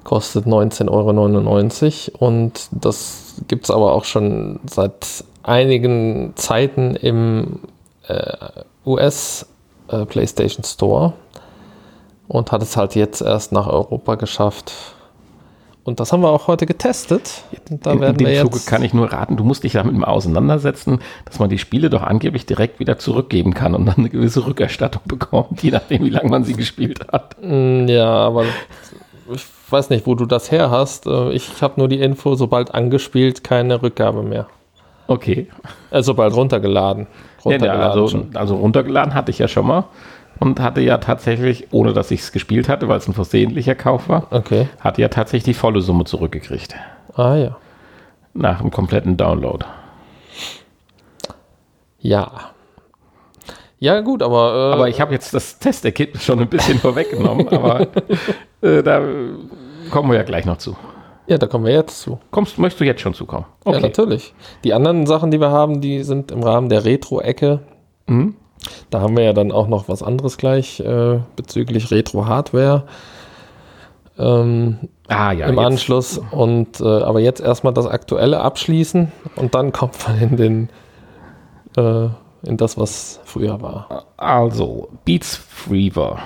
[0.02, 2.26] Kostet 19,99 Euro.
[2.26, 7.60] Und das gibt es aber auch schon seit einigen Zeiten im
[8.08, 8.36] äh,
[8.84, 9.46] US
[9.88, 11.12] äh, PlayStation Store
[12.26, 14.72] und hat es halt jetzt erst nach Europa geschafft.
[15.84, 17.42] Und das haben wir auch heute getestet.
[17.68, 21.00] Da in, in dem Zuge kann ich nur raten, du musst dich damit mal auseinandersetzen,
[21.26, 25.02] dass man die Spiele doch angeblich direkt wieder zurückgeben kann und dann eine gewisse Rückerstattung
[25.04, 27.36] bekommt, je nachdem, wie lange man sie gespielt hat.
[27.42, 28.46] Mm, ja, aber
[29.30, 31.06] ich weiß nicht, wo du das her hast.
[31.06, 34.46] Äh, ich habe nur die Info, sobald angespielt, keine Rückgabe mehr.
[35.06, 35.48] Okay.
[35.90, 37.06] Also bald runtergeladen.
[37.44, 39.84] runtergeladen ja, also, also, runtergeladen hatte ich ja schon mal
[40.40, 44.08] und hatte ja tatsächlich, ohne dass ich es gespielt hatte, weil es ein versehentlicher Kauf
[44.08, 44.68] war, okay.
[44.80, 46.74] hatte ja tatsächlich die volle Summe zurückgekriegt.
[47.14, 47.56] Ah ja.
[48.32, 49.64] Nach dem kompletten Download.
[52.00, 52.50] Ja.
[53.78, 54.70] Ja, gut, aber.
[54.70, 57.88] Äh, aber ich habe jetzt das Testergebnis schon ein bisschen vorweggenommen, aber
[58.60, 59.02] äh, da
[59.90, 60.76] kommen wir ja gleich noch zu.
[61.26, 62.18] Ja, da kommen wir jetzt zu.
[62.30, 63.46] Kommst, möchtest du jetzt schon zukommen?
[63.64, 63.76] Okay.
[63.76, 64.34] Ja, natürlich.
[64.62, 67.60] Die anderen Sachen, die wir haben, die sind im Rahmen der Retro-Ecke.
[68.06, 68.34] Mhm.
[68.90, 72.84] Da haben wir ja dann auch noch was anderes gleich äh, bezüglich Retro-Hardware.
[74.18, 75.66] Ähm, ah, ja, im jetzt.
[75.66, 76.20] Anschluss.
[76.30, 80.68] Und äh, aber jetzt erstmal das Aktuelle abschließen und dann kommt man in den
[81.76, 82.08] äh,
[82.46, 84.04] in das, was früher war.
[84.16, 86.18] Also, Beats Fever.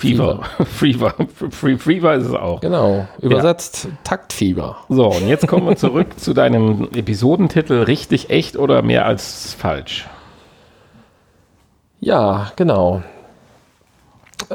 [0.00, 0.40] Fever.
[0.64, 1.14] Fever.
[1.50, 2.60] Fever, Fever ist es auch.
[2.62, 3.90] Genau, übersetzt ja.
[4.02, 4.78] Taktfieber.
[4.88, 10.08] So, und jetzt kommen wir zurück zu deinem Episodentitel Richtig, echt oder mehr als falsch?
[12.00, 13.02] Ja, genau.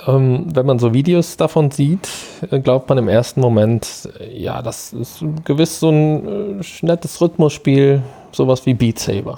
[0.07, 2.09] Ähm, wenn man so Videos davon sieht,
[2.49, 7.21] äh, glaubt man im ersten Moment, äh, ja, das ist gewiss so ein äh, nettes
[7.21, 9.37] Rhythmusspiel, sowas wie Beat Saber.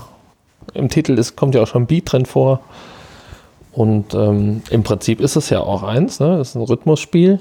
[0.74, 2.62] Im Titel ist, kommt ja auch schon Beat drin vor.
[3.78, 6.40] Und ähm, im Prinzip ist es ja auch eins, ne?
[6.40, 7.40] Das ist ein Rhythmusspiel.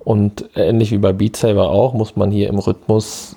[0.00, 3.36] Und ähnlich wie bei Beat Saber auch, muss man hier im Rhythmus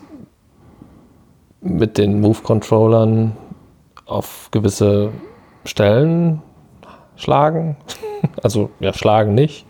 [1.61, 3.33] mit den Move-Controllern
[4.07, 5.11] auf gewisse
[5.65, 6.41] Stellen
[7.15, 7.77] schlagen.
[8.41, 9.67] Also ja, schlagen nicht.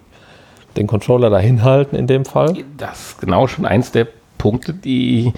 [0.78, 2.54] Den Controller dahin halten in dem Fall.
[2.78, 4.08] Das ist genau schon eins der
[4.38, 5.34] Punkte, die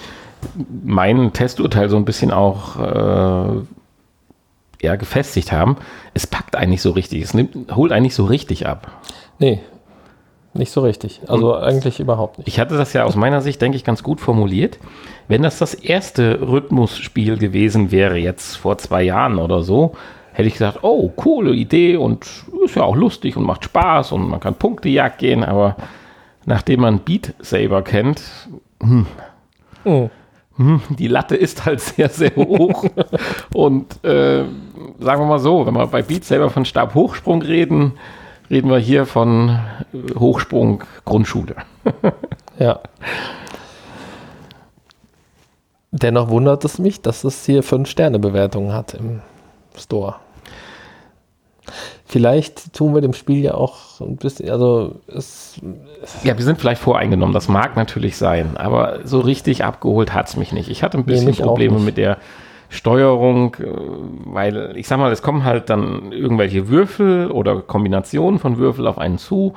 [0.83, 3.61] mein Testurteil so ein bisschen auch äh,
[4.79, 5.77] eher gefestigt haben.
[6.13, 7.23] Es packt eigentlich so richtig.
[7.23, 8.91] Es nimmt, holt eigentlich so richtig ab.
[9.39, 9.59] Nee,
[10.53, 11.21] nicht so richtig.
[11.27, 12.47] Also Und eigentlich überhaupt nicht.
[12.47, 14.79] Ich hatte das ja aus meiner Sicht, denke ich, ganz gut formuliert.
[15.27, 19.93] Wenn das das erste Rhythmusspiel gewesen wäre, jetzt vor zwei Jahren oder so,
[20.33, 22.25] hätte ich gesagt, oh, coole Idee und
[22.63, 25.75] ist ja auch lustig und macht Spaß und man kann Punktejagd gehen, aber
[26.45, 28.21] nachdem man Beat Saber kennt,
[28.81, 29.05] hm,
[29.83, 30.09] hm.
[30.57, 32.85] Hm, die Latte ist halt sehr, sehr hoch.
[33.53, 34.43] und äh,
[34.99, 37.93] sagen wir mal so, wenn wir bei Beat Saber von Stabhochsprung reden,
[38.49, 39.59] reden wir hier von
[40.17, 41.55] Hochsprung Grundschule.
[42.59, 42.79] ja.
[45.91, 49.21] Dennoch wundert es mich, dass es hier 5-Sterne-Bewertungen hat im
[49.77, 50.15] Store.
[52.05, 55.59] Vielleicht tun wir dem Spiel ja auch ein bisschen, also es.
[56.23, 60.37] Ja, wir sind vielleicht voreingenommen, das mag natürlich sein, aber so richtig abgeholt hat es
[60.37, 60.69] mich nicht.
[60.69, 62.17] Ich hatte ein bisschen nee, Probleme mit der
[62.69, 63.67] Steuerung, äh,
[64.25, 68.97] weil ich sag mal, es kommen halt dann irgendwelche Würfel oder Kombinationen von Würfel auf
[68.97, 69.53] einen zu,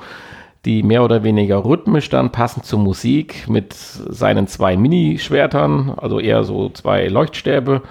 [0.65, 6.43] die mehr oder weniger rhythmisch dann passend zur Musik mit seinen zwei Minischwertern, also eher
[6.43, 7.81] so zwei Leuchtstäbe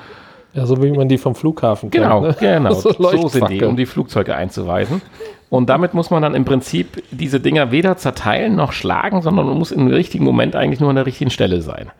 [0.52, 2.04] ja, so wie man die vom Flughafen kennt.
[2.04, 2.37] Genau, ne?
[2.38, 2.72] genau.
[2.74, 5.00] so, so sind die, um die Flugzeuge einzuweisen.
[5.48, 9.59] Und damit muss man dann im Prinzip diese Dinger weder zerteilen noch schlagen, sondern man
[9.59, 11.90] muss im richtigen Moment eigentlich nur an der richtigen Stelle sein.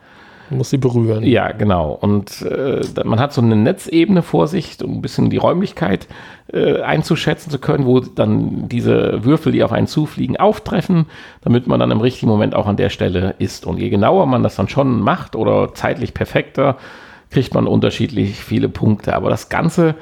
[0.51, 1.23] Man muss sie berühren.
[1.23, 1.93] Ja, genau.
[1.93, 6.09] Und äh, man hat so eine Netzebene vor sich, um ein bisschen die Räumlichkeit
[6.51, 11.05] äh, einzuschätzen zu können, wo dann diese Würfel, die auf einen zufliegen, auftreffen,
[11.39, 13.65] damit man dann im richtigen Moment auch an der Stelle ist.
[13.65, 16.75] Und je genauer man das dann schon macht oder zeitlich perfekter,
[17.29, 19.15] kriegt man unterschiedlich viele Punkte.
[19.15, 19.95] Aber das Ganze,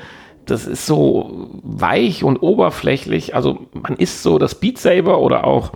[0.48, 3.36] das ist so weich und oberflächlich.
[3.36, 5.74] Also man ist so das Beat Saber oder auch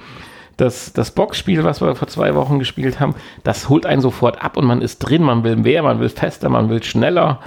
[0.58, 4.58] das, das Boxspiel, was wir vor zwei Wochen gespielt haben, das holt einen sofort ab
[4.58, 7.40] und man ist drin, man will mehr, man will fester, man will schneller.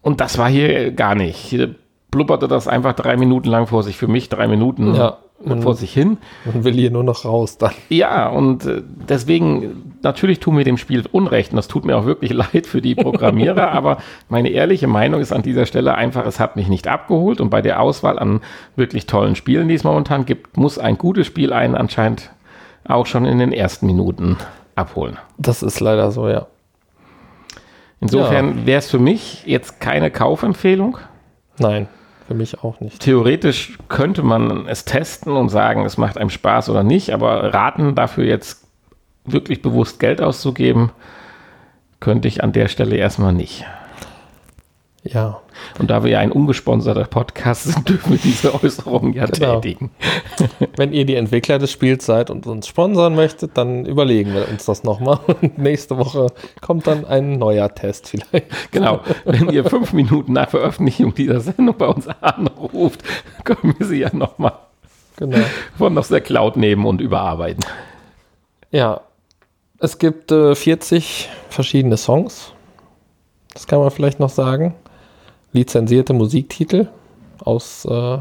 [0.00, 1.36] Und das war hier gar nicht.
[1.36, 1.74] Hier
[2.10, 3.96] blubberte das einfach drei Minuten lang vor sich.
[3.96, 4.94] Für mich drei Minuten.
[4.94, 6.18] Ja man, vor sich hin.
[6.44, 7.72] Man will hier nur noch raus dann.
[7.88, 12.04] Ja, und äh, deswegen, natürlich tun wir dem Spiel Unrecht und das tut mir auch
[12.04, 16.40] wirklich leid für die Programmierer, aber meine ehrliche Meinung ist an dieser Stelle einfach, es
[16.40, 18.40] hat mich nicht abgeholt und bei der Auswahl an
[18.76, 22.30] wirklich tollen Spielen, die es momentan gibt, muss ein gutes Spiel einen anscheinend
[22.84, 24.36] auch schon in den ersten Minuten
[24.74, 25.18] abholen.
[25.38, 26.46] Das ist leider so, ja.
[28.00, 28.66] Insofern ja.
[28.66, 30.98] wäre es für mich jetzt keine Kaufempfehlung.
[31.58, 31.86] Nein.
[32.32, 33.00] Für mich auch nicht.
[33.00, 37.94] Theoretisch könnte man es testen und sagen, es macht einem Spaß oder nicht, aber raten
[37.94, 38.66] dafür jetzt
[39.26, 40.92] wirklich bewusst Geld auszugeben,
[42.00, 43.66] könnte ich an der Stelle erstmal nicht.
[45.04, 45.40] Ja.
[45.80, 49.60] Und da wir ja ein ungesponserter Podcast sind, dürfen wir diese Äußerungen ja genau.
[49.60, 49.90] tätigen.
[50.76, 54.64] Wenn ihr die Entwickler des Spiels seid und uns sponsern möchtet, dann überlegen wir uns
[54.64, 55.18] das nochmal.
[55.42, 56.28] Und nächste Woche
[56.60, 58.46] kommt dann ein neuer Test vielleicht.
[58.70, 59.00] Genau.
[59.24, 63.02] Wenn ihr fünf Minuten nach Veröffentlichung dieser Sendung bei uns anruft,
[63.44, 64.52] können wir sie ja nochmal
[65.16, 65.38] genau.
[65.76, 67.64] von aus der Cloud nehmen und überarbeiten.
[68.70, 69.00] Ja.
[69.78, 72.52] Es gibt äh, 40 verschiedene Songs.
[73.52, 74.76] Das kann man vielleicht noch sagen
[75.52, 76.88] lizenzierte Musiktitel
[77.44, 78.18] aus äh,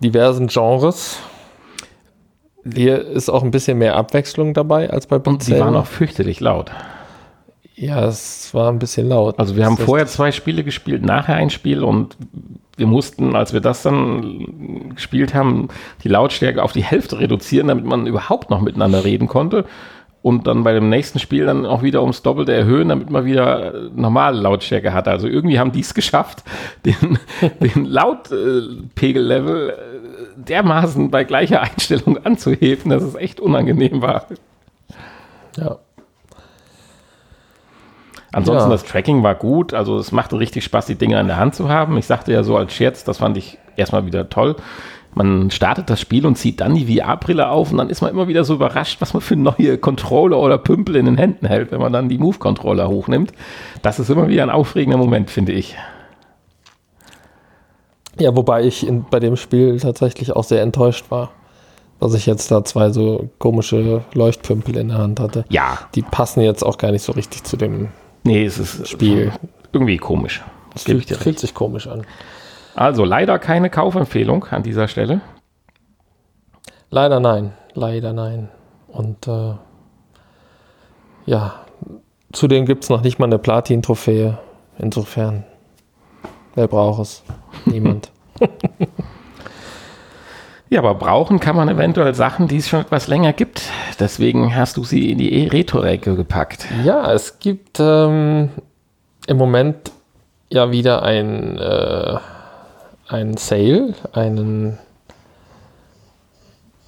[0.00, 1.18] diversen Genres.
[2.64, 5.86] Hier ist auch ein bisschen mehr Abwechslung dabei als bei Beat Und die waren auch
[5.86, 6.72] fürchterlich laut.
[7.76, 9.38] Ja, es war ein bisschen laut.
[9.38, 12.16] Also wir haben vorher zwei Spiele gespielt, nachher ein Spiel und
[12.76, 15.68] wir mussten, als wir das dann gespielt haben,
[16.02, 19.66] die Lautstärke auf die Hälfte reduzieren, damit man überhaupt noch miteinander reden konstte
[20.26, 23.90] und dann bei dem nächsten Spiel dann auch wieder ums Doppelte erhöhen, damit man wieder
[23.94, 25.06] normale Lautstärke hat.
[25.06, 26.42] Also irgendwie haben die es geschafft,
[26.84, 27.20] den,
[27.60, 29.74] den Lautpegellevel äh,
[30.34, 34.26] dermaßen bei gleicher Einstellung anzuheben, dass es echt unangenehm war.
[35.56, 35.76] Ja.
[38.32, 38.74] Ansonsten Ja.
[38.74, 41.68] das Tracking war gut, also es machte richtig Spaß, die Dinger in der Hand zu
[41.68, 41.96] haben.
[41.98, 44.56] Ich sagte ja so als Scherz, das fand ich erstmal wieder toll.
[45.16, 48.28] Man startet das Spiel und zieht dann die VR-Brille auf und dann ist man immer
[48.28, 51.80] wieder so überrascht, was man für neue Controller oder Pümpel in den Händen hält, wenn
[51.80, 53.32] man dann die Move-Controller hochnimmt.
[53.80, 55.74] Das ist immer wieder ein aufregender Moment, finde ich.
[58.18, 61.30] Ja, wobei ich in, bei dem Spiel tatsächlich auch sehr enttäuscht war,
[61.98, 65.46] dass ich jetzt da zwei so komische Leuchtpümpel in der Hand hatte.
[65.48, 67.88] Ja, Die passen jetzt auch gar nicht so richtig zu dem
[68.24, 69.32] nee, es ist Spiel.
[69.72, 70.42] irgendwie komisch.
[70.74, 72.02] Das Fühlt, fühlt sich komisch an.
[72.76, 75.22] Also leider keine Kaufempfehlung an dieser Stelle.
[76.90, 78.50] Leider nein, leider nein.
[78.86, 79.54] Und äh,
[81.24, 81.64] ja,
[82.32, 84.38] zudem gibt es noch nicht mal eine Platin-Trophäe.
[84.78, 85.44] Insofern,
[86.54, 87.22] wer braucht es?
[87.64, 88.12] Niemand.
[90.68, 93.62] Ja, aber brauchen kann man eventuell Sachen, die es schon etwas länger gibt.
[94.00, 96.66] Deswegen hast du sie in die Retro-Ecke gepackt.
[96.84, 98.50] ja, es gibt ähm,
[99.28, 99.92] im Moment
[100.50, 102.16] ja wieder ein, äh,
[103.08, 104.78] ein Sale, einen,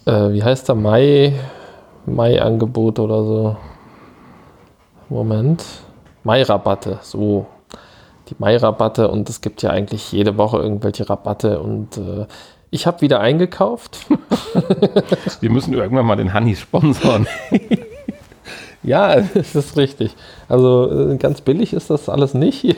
[0.07, 1.35] äh, wie heißt der, Mai,
[2.07, 3.57] Mai-Angebot oder so.
[5.09, 5.65] Moment.
[6.25, 7.47] Mai-Rabatte, so.
[8.29, 12.27] Die Mai-Rabatte und es gibt ja eigentlich jede Woche irgendwelche Rabatte und äh,
[12.71, 14.07] ich habe wieder eingekauft.
[15.41, 17.27] Wir müssen irgendwann mal den Hanni sponsoren.
[18.83, 20.15] Ja, das ist richtig.
[20.49, 22.65] Also äh, ganz billig ist das alles nicht.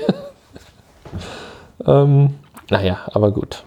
[1.87, 2.35] ähm,
[2.71, 3.65] naja, aber gut.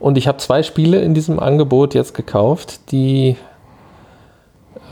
[0.00, 3.36] Und ich habe zwei Spiele in diesem Angebot jetzt gekauft, die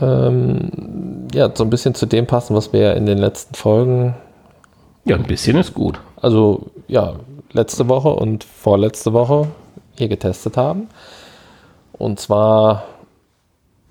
[0.01, 4.15] ähm, ja so ein bisschen zu dem passen, was wir ja in den letzten Folgen,
[5.05, 5.99] Ja, ein bisschen ist gut.
[6.21, 7.15] also ja,
[7.51, 9.47] letzte Woche und vorletzte Woche
[9.97, 10.87] hier getestet haben.
[11.93, 12.83] Und zwar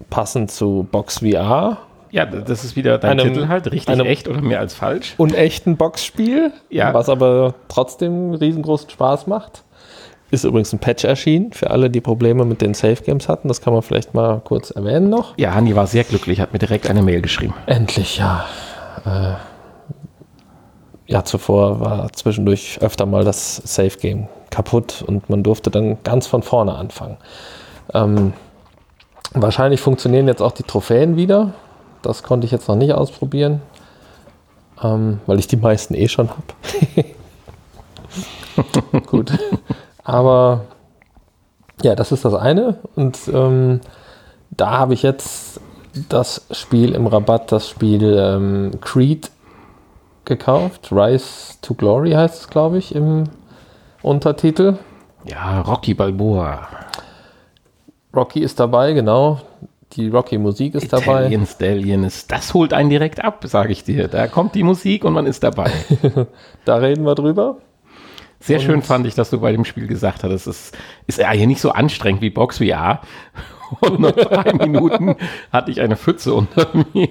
[0.08, 1.78] passend zu Box VR
[2.10, 3.70] Ja, das ist wieder dein Einem- Titel halt.
[3.70, 5.14] Richtig einem- echt oder mehr als falsch.
[5.16, 6.92] unechten Boxspiel, Ja.
[6.92, 9.62] was aber trotzdem riesengroßen Spaß macht.
[10.32, 13.48] Ist übrigens ein Patch erschienen für alle, die Probleme mit den Safe Games hatten.
[13.48, 15.34] Das kann man vielleicht mal kurz erwähnen noch.
[15.38, 17.54] Ja, Hanni war sehr glücklich, hat mir direkt eine Mail geschrieben.
[17.66, 18.44] Endlich, ja.
[19.04, 19.34] Äh,
[21.12, 26.26] ja, zuvor war zwischendurch öfter mal das Safe Game kaputt und man durfte dann ganz
[26.28, 27.16] von vorne anfangen.
[27.92, 28.32] Ähm,
[29.32, 31.52] wahrscheinlich funktionieren jetzt auch die Trophäen wieder.
[32.02, 33.60] Das konnte ich jetzt noch nicht ausprobieren,
[34.82, 37.04] ähm, weil ich die meisten eh schon habe.
[39.06, 39.32] Gut.
[40.04, 40.64] Aber
[41.82, 42.78] ja, das ist das eine.
[42.96, 43.80] Und ähm,
[44.50, 45.60] da habe ich jetzt
[46.08, 49.30] das Spiel im Rabatt, das Spiel ähm, Creed
[50.24, 50.92] gekauft.
[50.92, 53.24] Rise to Glory heißt es, glaube ich, im
[54.02, 54.78] Untertitel.
[55.24, 56.68] Ja, Rocky Balboa.
[58.14, 59.40] Rocky ist dabei, genau.
[59.94, 61.22] Die Rocky-Musik ist dabei.
[61.22, 64.06] Italian Stallion ist, das holt einen direkt ab, sage ich dir.
[64.06, 65.70] Da kommt die Musik und man ist dabei.
[66.64, 67.56] Da reden wir drüber.
[68.38, 70.72] Sehr schön fand ich, dass du bei dem Spiel gesagt hast, es
[71.06, 73.00] ist, ja hier nicht so anstrengend wie Box VR.
[73.80, 75.14] Und nach drei Minuten
[75.52, 77.08] hatte ich eine Pfütze unter mir.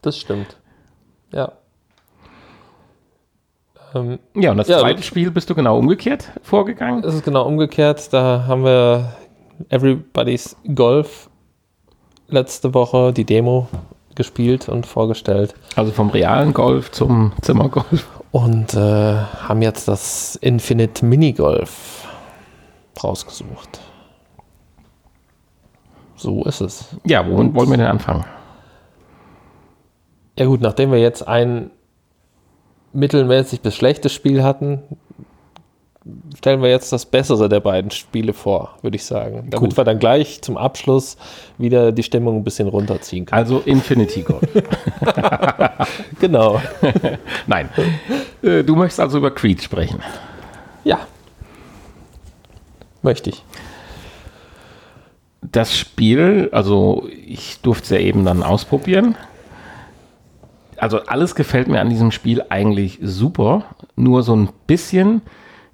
[0.00, 0.56] Das stimmt.
[1.32, 1.52] Ja.
[3.94, 7.04] Ähm, Ja, und das Ja, zweite Spiel bist du genau umgekehrt vorgegangen.
[7.04, 8.12] es ist genau umgekehrt.
[8.12, 9.12] Da haben wir
[9.68, 11.28] Everybody's Golf
[12.28, 13.68] letzte Woche die Demo
[14.14, 15.54] gespielt und vorgestellt.
[15.76, 18.08] Also vom realen Golf zum Zimmergolf.
[18.30, 18.78] Und äh,
[19.16, 22.06] haben jetzt das Infinite Minigolf
[23.02, 23.80] rausgesucht.
[26.16, 26.96] So ist es.
[27.04, 28.24] Ja, womit wollen wir denn anfangen?
[30.38, 31.70] Ja gut, nachdem wir jetzt ein
[32.92, 34.82] mittelmäßig bis schlechtes Spiel hatten,
[36.36, 39.48] stellen wir jetzt das bessere der beiden Spiele vor, würde ich sagen.
[39.50, 39.76] Damit Gut.
[39.76, 41.16] wir dann gleich zum Abschluss
[41.58, 43.38] wieder die Stimmung ein bisschen runterziehen können.
[43.38, 44.42] Also Infinity Golf.
[46.20, 46.60] Genau.
[47.48, 47.68] Nein.
[48.42, 50.00] Äh, Du möchtest also über Creed sprechen.
[50.84, 51.00] Ja.
[53.02, 53.42] Möchte ich.
[55.40, 59.16] Das Spiel, also ich durfte es ja eben dann ausprobieren.
[60.76, 63.64] Also alles gefällt mir an diesem Spiel eigentlich super.
[63.96, 65.22] Nur so ein bisschen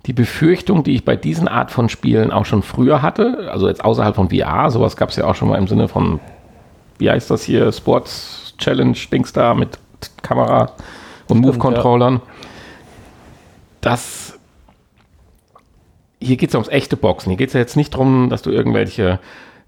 [0.09, 3.85] die Befürchtung, die ich bei diesen Art von Spielen auch schon früher hatte, also jetzt
[3.85, 6.19] außerhalb von VR, sowas gab es ja auch schon mal im Sinne von,
[6.97, 9.79] wie heißt das hier, Sports Challenge, Dings da mit
[10.23, 10.73] Kamera
[11.29, 12.23] und Move-Controllern.
[13.83, 14.39] Das
[16.21, 17.29] hier geht es ums echte Boxen.
[17.29, 19.21] Hier geht es ja jetzt nicht darum, dass du irgendwelche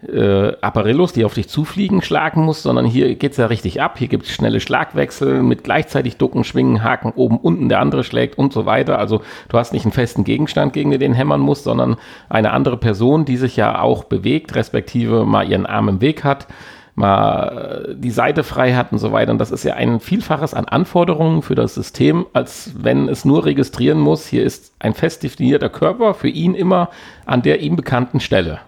[0.07, 3.98] äh, Apparillos, die auf dich zufliegen, schlagen musst, sondern hier geht es ja richtig ab.
[3.98, 8.38] Hier gibt es schnelle Schlagwechsel mit gleichzeitig Ducken, Schwingen, Haken, oben, unten, der andere schlägt
[8.38, 8.98] und so weiter.
[8.98, 11.96] Also du hast nicht einen festen Gegenstand, gegen den du den hämmern musst, sondern
[12.28, 16.46] eine andere Person, die sich ja auch bewegt, respektive mal ihren Arm im Weg hat.
[16.94, 19.32] mal die Seite frei hat und so weiter.
[19.32, 23.44] Und das ist ja ein Vielfaches an Anforderungen für das System, als wenn es nur
[23.44, 26.90] registrieren muss, hier ist ein fest definierter Körper für ihn immer
[27.26, 28.61] an der ihm bekannten Stelle.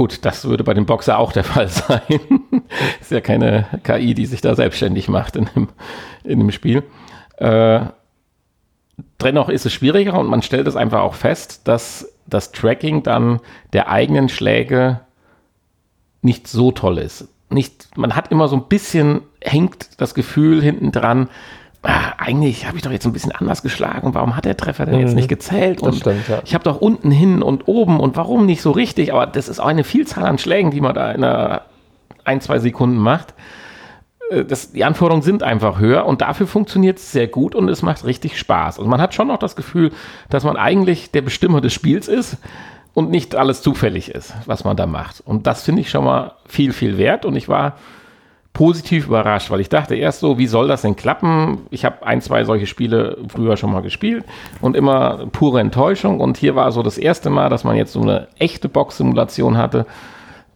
[0.00, 2.20] Gut, das würde bei dem Boxer auch der Fall sein.
[3.02, 5.68] ist ja keine KI, die sich da selbstständig macht in dem,
[6.24, 6.84] in dem Spiel.
[7.36, 7.80] Äh,
[9.20, 13.40] dennoch ist es schwieriger und man stellt es einfach auch fest, dass das Tracking dann
[13.74, 15.00] der eigenen Schläge
[16.22, 17.28] nicht so toll ist.
[17.50, 21.28] Nicht, man hat immer so ein bisschen, hängt das Gefühl hinten dran,
[21.82, 24.14] ah, eigentlich habe ich doch jetzt ein bisschen anders geschlagen.
[24.14, 25.16] Warum hat der Treffer denn jetzt mhm.
[25.16, 25.82] nicht gezählt?
[25.82, 26.40] Und stimmt, ja.
[26.44, 29.12] ich habe doch unten hin und oben und warum nicht so richtig?
[29.12, 31.62] Aber das ist auch eine Vielzahl an Schlägen, die man da in einer
[32.24, 33.34] ein, zwei Sekunden macht.
[34.30, 37.82] Äh, das, die Anforderungen sind einfach höher und dafür funktioniert es sehr gut und es
[37.82, 38.78] macht richtig Spaß.
[38.78, 39.92] Und man hat schon noch das Gefühl,
[40.28, 42.36] dass man eigentlich der Bestimmer des Spiels ist
[42.94, 45.20] und nicht alles zufällig ist, was man da macht.
[45.24, 47.24] Und das finde ich schon mal viel, viel wert.
[47.24, 47.76] Und ich war
[48.52, 51.62] positiv überrascht, weil ich dachte erst so, wie soll das denn klappen?
[51.70, 54.24] Ich habe ein, zwei solche Spiele früher schon mal gespielt
[54.60, 56.20] und immer pure Enttäuschung.
[56.20, 59.86] Und hier war so das erste Mal, dass man jetzt so eine echte Box-Simulation hatte,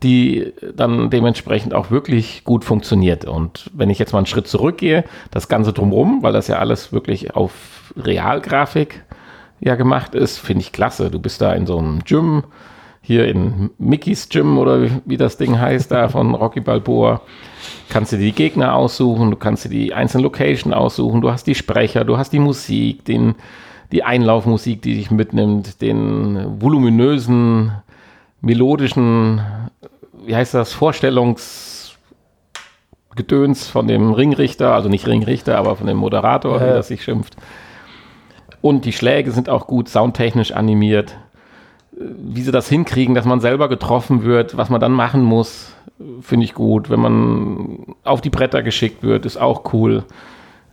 [0.03, 3.25] die dann dementsprechend auch wirklich gut funktioniert.
[3.25, 6.93] Und wenn ich jetzt mal einen Schritt zurückgehe, das Ganze drumherum, weil das ja alles
[6.93, 7.53] wirklich auf
[7.97, 9.05] Realgrafik
[9.61, 11.11] ja gemacht ist, finde ich klasse.
[11.11, 12.45] Du bist da in so einem Gym,
[13.07, 17.21] hier in Mickey's Gym oder wie, wie das Ding heißt, da von Rocky Balboa.
[17.91, 21.55] Kannst du die Gegner aussuchen, du kannst dir die einzelnen Location aussuchen, du hast die
[21.55, 23.35] Sprecher, du hast die Musik, den,
[23.93, 27.73] die Einlaufmusik, die dich mitnimmt, den voluminösen,
[28.41, 29.43] melodischen,
[30.25, 36.67] wie heißt das, Vorstellungsgedöns von dem Ringrichter, also nicht Ringrichter, aber von dem Moderator, ja.
[36.67, 37.37] wie das sich schimpft.
[38.63, 41.19] Und die Schläge sind auch gut soundtechnisch animiert.
[41.97, 45.73] Wie sie das hinkriegen, dass man selber getroffen wird, was man dann machen muss,
[46.21, 46.91] finde ich gut.
[46.91, 50.05] Wenn man auf die Bretter geschickt wird, ist auch cool.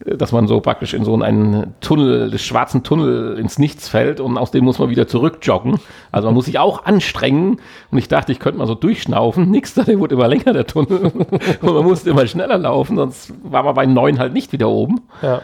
[0.03, 4.36] Dass man so praktisch in so einen Tunnel, des schwarzen Tunnel ins Nichts fällt und
[4.36, 5.80] aus dem muss man wieder zurückjoggen.
[6.11, 7.59] Also man muss sich auch anstrengen.
[7.91, 9.51] Und ich dachte, ich könnte mal so durchschnaufen.
[9.51, 11.05] Nix, der wurde immer länger, der Tunnel.
[11.61, 15.01] und man musste immer schneller laufen, sonst war man bei neun halt nicht wieder oben.
[15.22, 15.41] Ja.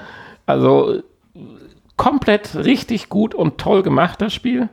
[0.47, 1.01] Also
[1.97, 4.69] komplett richtig gut und toll gemacht, das Spiel.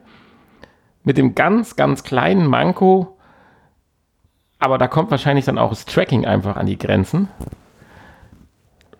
[1.05, 3.17] Mit dem ganz, ganz kleinen Manko.
[4.59, 7.29] Aber da kommt wahrscheinlich dann auch das Tracking einfach an die Grenzen.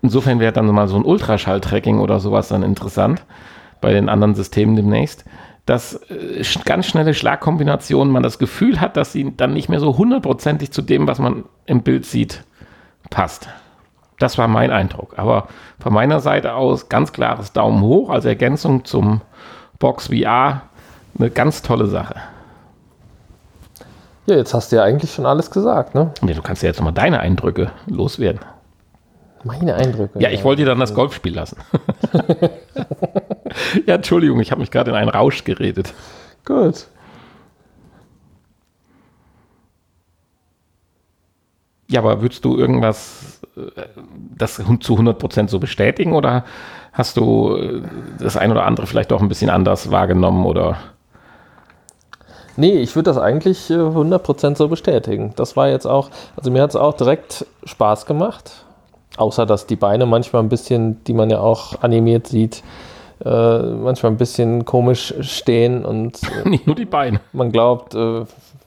[0.03, 3.25] Insofern wäre dann mal so ein Ultraschall-Tracking oder sowas dann interessant
[3.81, 5.25] bei den anderen Systemen demnächst.
[5.65, 9.97] Dass äh, ganz schnelle Schlagkombinationen man das Gefühl hat, dass sie dann nicht mehr so
[9.97, 12.45] hundertprozentig zu dem, was man im Bild sieht,
[13.09, 13.49] passt.
[14.19, 15.15] Das war mein Eindruck.
[15.19, 15.49] Aber
[15.81, 19.23] von meiner Seite aus ganz klares Daumen hoch als Ergänzung zum
[19.79, 20.63] Box VR.
[21.19, 22.17] Eine ganz tolle Sache.
[24.27, 26.13] Ja, jetzt hast du ja eigentlich schon alles gesagt, ne?
[26.27, 28.41] Ja, du kannst ja jetzt mal deine Eindrücke loswerden.
[29.45, 30.19] Meine Eindrücke?
[30.19, 31.59] Ja, ich wollte dir dann das Golf spielen lassen.
[33.87, 35.93] ja, Entschuldigung, ich habe mich gerade in einen Rausch geredet.
[36.47, 36.87] Gut.
[41.91, 43.83] Ja, aber würdest du irgendwas, äh,
[44.37, 46.45] das zu 100% so bestätigen oder
[46.95, 47.83] hast du äh,
[48.19, 50.79] das ein oder andere vielleicht auch ein bisschen anders wahrgenommen oder?
[52.57, 55.33] Nee, ich würde das eigentlich 100% äh, so bestätigen.
[55.37, 58.65] Das war jetzt auch, also mir hat es auch direkt Spaß gemacht.
[59.17, 62.65] Außer, dass die Beine manchmal ein bisschen, die man ja auch animiert sieht,
[63.25, 66.21] äh, manchmal ein bisschen komisch stehen und.
[66.45, 67.21] Äh, Nicht nur die Beine.
[67.33, 68.25] Man glaubt, äh,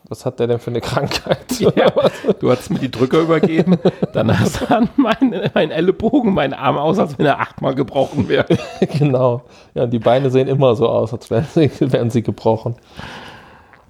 [0.09, 1.37] was hat der denn für eine Krankheit?
[1.75, 1.91] Ja,
[2.39, 3.77] du hast mir die Drücker übergeben,
[4.13, 8.45] dann sah mein, mein Ellenbogen, mein Arm aus, als wenn er achtmal gebrochen wäre.
[8.97, 9.41] genau.
[9.73, 12.75] Ja, die Beine sehen immer so aus, als wären sie, wären sie gebrochen.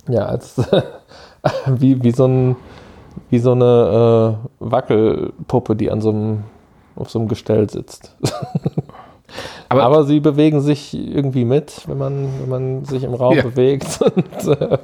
[0.08, 0.55] Ja, als
[1.68, 2.55] wie, wie so ein
[3.30, 6.43] wie so eine äh, Wackelpuppe, die an so einem
[6.95, 8.16] auf so einem Gestell sitzt.
[9.70, 13.43] Aber, Aber, sie bewegen sich irgendwie mit, wenn man, wenn man sich im Raum ja.
[13.43, 13.99] bewegt.
[14.16, 14.78] Und, äh,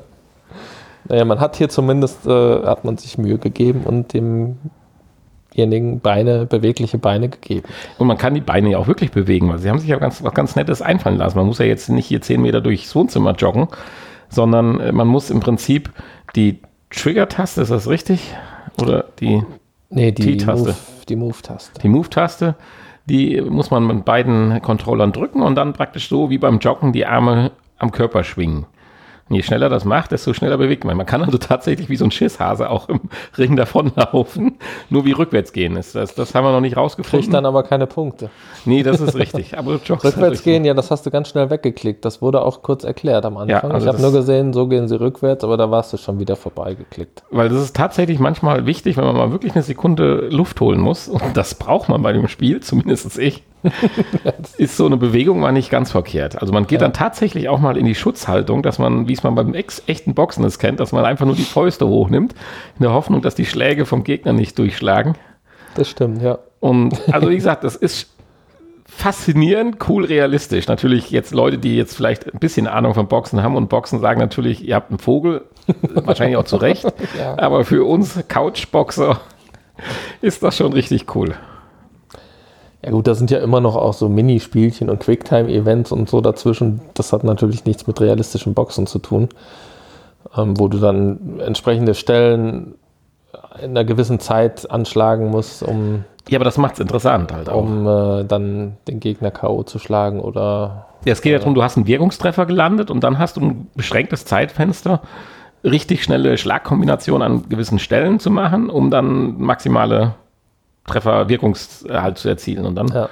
[1.07, 6.97] naja, man hat hier zumindest, äh, hat man sich Mühe gegeben und demjenigen Beine, bewegliche
[6.97, 7.67] Beine gegeben.
[7.97, 10.23] Und man kann die Beine ja auch wirklich bewegen, weil sie haben sich ja ganz,
[10.23, 11.37] was ganz Nettes einfallen lassen.
[11.37, 13.67] Man muss ja jetzt nicht hier zehn Meter durchs Wohnzimmer joggen,
[14.33, 15.91] sondern äh, man muss im Prinzip
[16.35, 16.59] die
[16.89, 18.33] Trigger-Taste, ist das richtig?
[18.81, 19.43] Oder die
[19.89, 20.75] nee, die T-Taste?
[21.09, 21.79] Die Move-Taste.
[21.81, 22.55] Die Move-Taste,
[23.05, 27.05] die muss man mit beiden Controllern drücken und dann praktisch so wie beim Joggen die
[27.05, 28.65] Arme am Körper schwingen.
[29.29, 30.97] Und je schneller das macht, desto schneller bewegt man.
[30.97, 32.99] Man kann also tatsächlich wie so ein Schisshase auch im
[33.37, 34.57] Ring davonlaufen,
[34.89, 35.95] nur wie rückwärts gehen ist.
[35.95, 37.21] Das, das haben wir noch nicht rausgefunden.
[37.21, 38.29] Kriegt dann aber keine Punkte.
[38.65, 39.57] Nee, das ist richtig.
[39.57, 42.03] Aber Rückwärts gehen, ja, das hast du ganz schnell weggeklickt.
[42.03, 43.49] Das wurde auch kurz erklärt am Anfang.
[43.49, 46.19] Ja, also ich habe nur gesehen, so gehen sie rückwärts, aber da warst du schon
[46.19, 47.23] wieder vorbeigeklickt.
[47.31, 51.07] Weil das ist tatsächlich manchmal wichtig, wenn man mal wirklich eine Sekunde Luft holen muss.
[51.07, 53.43] Und das braucht man bei dem Spiel, zumindest ich.
[54.57, 56.41] Ist so eine Bewegung mal nicht ganz verkehrt.
[56.41, 59.35] Also man geht dann tatsächlich auch mal in die Schutzhaltung, dass man, wie es man
[59.35, 62.33] beim ex echten Boxen es kennt, dass man einfach nur die Fäuste hochnimmt,
[62.77, 65.15] in der Hoffnung, dass die Schläge vom Gegner nicht durchschlagen.
[65.75, 66.39] Das stimmt, ja.
[66.59, 68.09] Und also wie gesagt, das ist
[68.85, 70.67] faszinierend, cool, realistisch.
[70.67, 74.19] Natürlich jetzt Leute, die jetzt vielleicht ein bisschen Ahnung von Boxen haben und Boxen sagen
[74.19, 75.45] natürlich, ihr habt einen Vogel,
[75.93, 76.85] wahrscheinlich auch zu Recht.
[77.17, 77.37] Ja.
[77.37, 79.19] Aber für uns Couchboxer
[80.21, 81.35] ist das schon richtig cool.
[82.85, 86.81] Ja gut, da sind ja immer noch auch so Minispielchen und Quicktime-Events und so dazwischen.
[86.95, 89.29] Das hat natürlich nichts mit realistischen Boxen zu tun,
[90.35, 92.75] ähm, wo du dann entsprechende Stellen
[93.61, 97.63] in einer gewissen Zeit anschlagen musst, um, Ja, aber das macht's interessant halt auch.
[97.63, 99.63] um äh, dann den Gegner K.O.
[99.63, 103.17] zu schlagen oder Ja, es geht ja darum, du hast einen Wirkungstreffer gelandet und dann
[103.19, 105.01] hast du ein beschränktes Zeitfenster,
[105.63, 110.15] richtig schnelle Schlagkombinationen an gewissen Stellen zu machen, um dann maximale
[110.85, 112.65] Trefferwirkungshalt zu erzielen.
[112.65, 113.09] Und dann ja.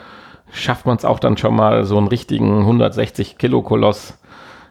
[0.51, 4.17] schafft man es auch dann schon mal, so einen richtigen 160 Kilo Koloss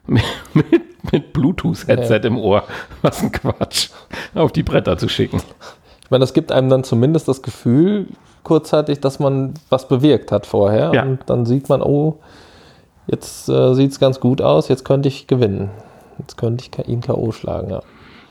[0.07, 0.25] mit,
[0.55, 2.65] mit, mit Bluetooth-Headset im Ohr,
[3.03, 3.91] was ein Quatsch,
[4.35, 5.41] auf die Bretter zu schicken.
[6.03, 8.09] Ich meine, das gibt einem dann zumindest das Gefühl,
[8.43, 10.93] kurzzeitig, dass man was bewirkt hat vorher.
[10.95, 11.03] Ja.
[11.03, 12.19] Und dann sieht man, oh,
[13.07, 15.71] jetzt äh, sieht es ganz gut aus, jetzt könnte ich gewinnen.
[16.19, 17.33] Jetzt könnte ich ihn K.O.
[17.33, 17.83] schlagen, ja.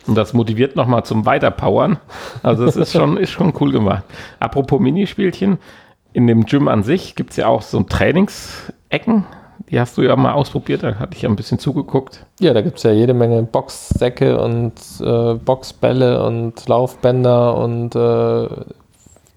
[0.09, 1.99] Und das motiviert nochmal zum Weiterpowern.
[2.41, 4.03] Also es ist schon, ist schon cool gemacht.
[4.39, 5.59] Apropos Minispielchen,
[6.13, 9.25] in dem Gym an sich gibt es ja auch so Trainingsecken.
[9.69, 12.25] Die hast du ja mal ausprobiert, da hatte ich ja ein bisschen zugeguckt.
[12.39, 18.47] Ja, da gibt es ja jede Menge Boxsäcke und äh, Boxbälle und Laufbänder und äh,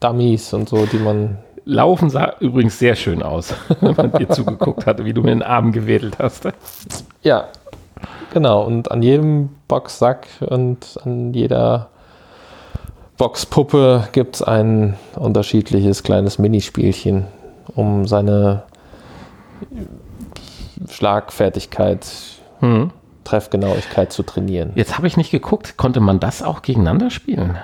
[0.00, 1.36] Dummies und so, die man.
[1.66, 5.42] Laufen sah übrigens sehr schön aus, wenn man dir zugeguckt hatte, wie du mit den
[5.42, 6.48] Armen gewedelt hast.
[7.22, 7.48] Ja,
[8.32, 8.62] genau.
[8.62, 11.88] Und an jedem Boxsack und an jeder
[13.16, 17.26] Boxpuppe gibt es ein unterschiedliches kleines Minispielchen,
[17.74, 18.64] um seine
[20.88, 22.06] Schlagfertigkeit,
[22.62, 22.92] Hm.
[23.24, 24.72] Treffgenauigkeit zu trainieren.
[24.76, 27.58] Jetzt habe ich nicht geguckt, konnte man das auch gegeneinander spielen?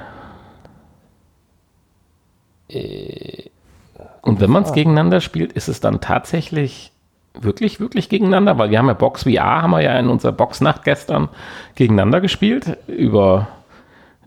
[4.23, 6.93] Und wenn man es gegeneinander spielt, ist es dann tatsächlich
[7.35, 8.59] wirklich, wirklich gegeneinander?
[8.59, 11.29] Weil wir haben ja Box VR, haben wir ja in unserer Boxnacht gestern
[11.75, 13.49] gegeneinander gespielt über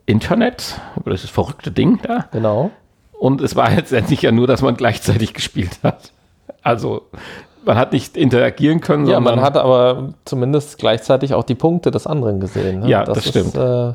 [0.05, 2.25] Internet, über das verrückte Ding da.
[2.31, 2.71] Genau.
[3.19, 6.11] Und es war letztendlich ja nur, dass man gleichzeitig gespielt hat.
[6.63, 7.03] Also
[7.63, 11.91] man hat nicht interagieren können, Ja, sondern man hat aber zumindest gleichzeitig auch die Punkte
[11.91, 12.81] des anderen gesehen.
[12.81, 12.89] Ne?
[12.89, 13.49] Ja, das stimmt.
[13.49, 13.93] Ist, äh,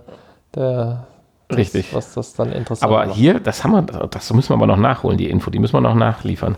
[0.54, 1.06] der,
[1.48, 1.94] das, Richtig.
[1.94, 3.16] Was das dann interessant Aber macht.
[3.16, 5.80] hier, das haben wir, das müssen wir aber noch nachholen, die Info, die müssen wir
[5.80, 6.56] noch nachliefern.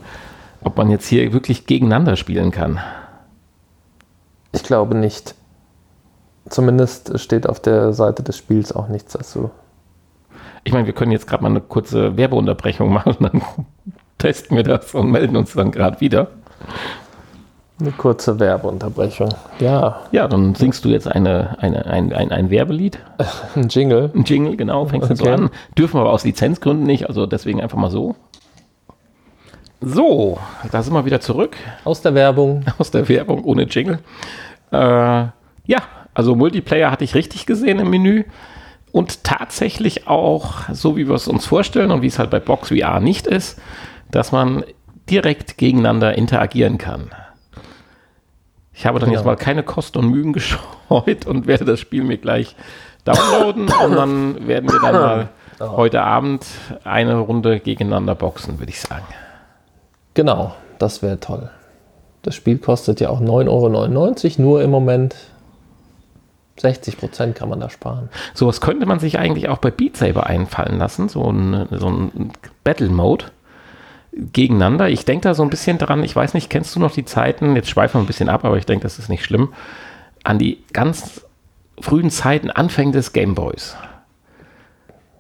[0.63, 2.79] Ob man jetzt hier wirklich gegeneinander spielen kann.
[4.53, 5.35] Ich glaube nicht.
[6.49, 9.51] Zumindest steht auf der Seite des Spiels auch nichts dazu.
[10.65, 13.43] Ich meine, wir können jetzt gerade mal eine kurze Werbeunterbrechung machen, dann
[14.19, 16.29] testen wir das und melden uns dann gerade wieder.
[17.81, 19.29] Eine kurze Werbeunterbrechung.
[19.61, 22.99] Ja, Ja, dann singst du jetzt eine, eine, ein, ein, ein Werbelied,
[23.55, 24.11] ein Jingle.
[24.15, 25.35] ein Jingle, genau, fängst du so Okay.
[25.35, 25.51] an.
[25.77, 28.17] Dürfen wir aber aus Lizenzgründen nicht, also deswegen einfach mal so.
[29.81, 30.39] So,
[30.73, 31.57] da sind wir wieder zurück.
[31.85, 32.65] Aus der Werbung.
[32.79, 34.01] aus der Werbung ohne Jingle.
[34.73, 35.83] Äh, ja,
[36.15, 38.25] also Multiplayer hatte ich richtig gesehen im Menü.
[38.91, 42.71] Und tatsächlich auch, so wie wir es uns vorstellen und wie es halt bei Box
[42.71, 43.61] VR nicht ist,
[44.11, 44.65] dass man
[45.11, 47.11] direkt gegeneinander interagieren kann.
[48.73, 49.21] Ich habe dann Genau.
[49.21, 50.33] jetzt mal keine Kosten und Mühen
[50.89, 52.57] gescheut und werde das Spiel mir gleich
[53.05, 55.29] downloaden und dann werden wir dann mal
[55.61, 56.47] heute Abend
[56.85, 59.07] eine Runde gegeneinander boxen, würde ich sagen.
[60.19, 61.49] Genau, das wäre toll.
[62.23, 65.15] Das Spiel kostet ja auch 9,99 Euro, nur im Moment
[66.57, 68.09] 60 Prozent kann man da sparen.
[68.35, 72.33] Sowas könnte man sich eigentlich auch bei Beat Saber einfallen lassen, so ein, so ein
[72.65, 73.27] Battle Mode
[74.11, 74.89] gegeneinander.
[74.89, 77.55] Ich denke da so ein bisschen dran, ich weiß nicht, kennst du noch die Zeiten,
[77.55, 79.53] jetzt schweifen wir ein bisschen ab, aber ich denke, das ist nicht schlimm,
[80.25, 81.25] an die ganz
[81.81, 83.77] frühen Zeiten, Anfänge des Gameboys.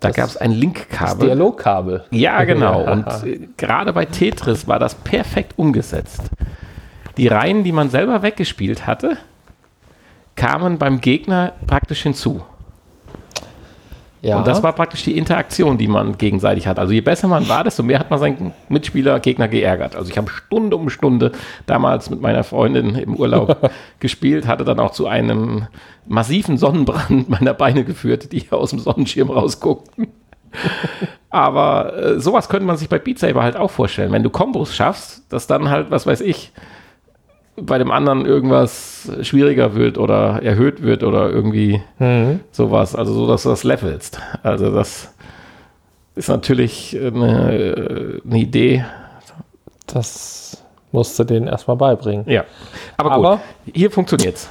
[0.00, 1.26] Da Das- gab es ein Linkkabel.
[1.28, 2.04] Dialogkabel.
[2.10, 2.82] Ja, genau.
[2.92, 6.22] Und äh, gerade bei Tetris war das perfekt umgesetzt.
[7.16, 9.16] Die Reihen, die man selber weggespielt hatte,
[10.36, 12.42] kamen beim Gegner praktisch hinzu.
[14.20, 14.38] Ja.
[14.38, 16.78] Und das war praktisch die Interaktion, die man gegenseitig hat.
[16.78, 19.94] Also je besser man war, desto mehr hat man seinen Mitspieler, Gegner geärgert.
[19.94, 21.32] Also ich habe Stunde um Stunde
[21.66, 25.68] damals mit meiner Freundin im Urlaub gespielt, hatte dann auch zu einem
[26.06, 30.08] massiven Sonnenbrand meiner Beine geführt, die aus dem Sonnenschirm rausguckten.
[31.30, 34.12] Aber äh, sowas könnte man sich bei Beat Saber halt auch vorstellen.
[34.12, 36.52] Wenn du Kombos schaffst, dass dann halt, was weiß ich,
[37.62, 42.40] bei dem anderen irgendwas schwieriger wird oder erhöht wird oder irgendwie Mhm.
[42.52, 42.94] sowas.
[42.94, 44.20] Also so, dass du das levelst.
[44.42, 45.12] Also das
[46.14, 48.84] ist natürlich eine, eine Idee.
[49.86, 52.24] Das musst du denen erstmal beibringen.
[52.28, 52.44] Ja.
[52.96, 53.40] Aber, gut, Aber-
[53.72, 54.48] hier funktioniert's.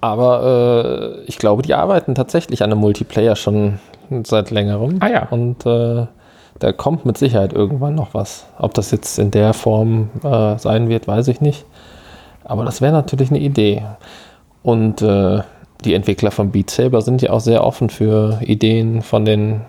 [0.00, 3.80] Aber äh, ich glaube, die arbeiten tatsächlich an einem Multiplayer schon
[4.24, 4.98] seit längerem.
[5.00, 5.26] Ah ja.
[5.30, 6.06] Und äh,
[6.60, 8.46] da kommt mit Sicherheit irgendwann noch was.
[8.58, 11.64] Ob das jetzt in der Form äh, sein wird, weiß ich nicht.
[12.48, 13.82] Aber das wäre natürlich eine Idee.
[14.62, 15.42] Und äh,
[15.84, 19.60] die Entwickler von Beat Saber sind ja auch sehr offen für Ideen von den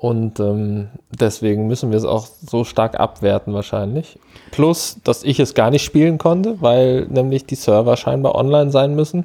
[0.00, 4.16] Und ähm, deswegen müssen wir es auch so stark abwerten wahrscheinlich.
[4.52, 8.94] Plus, dass ich es gar nicht spielen konnte, weil nämlich die Server scheinbar online sein
[8.94, 9.24] müssen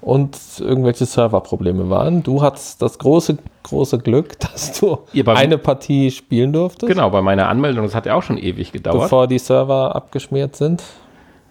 [0.00, 2.22] und irgendwelche Serverprobleme waren.
[2.22, 7.20] Du hattest das große, große Glück, dass du beim- eine Partie spielen durftest, Genau, bei
[7.20, 9.02] meiner Anmeldung, das hat ja auch schon ewig gedauert.
[9.02, 10.84] bevor die Server abgeschmiert sind.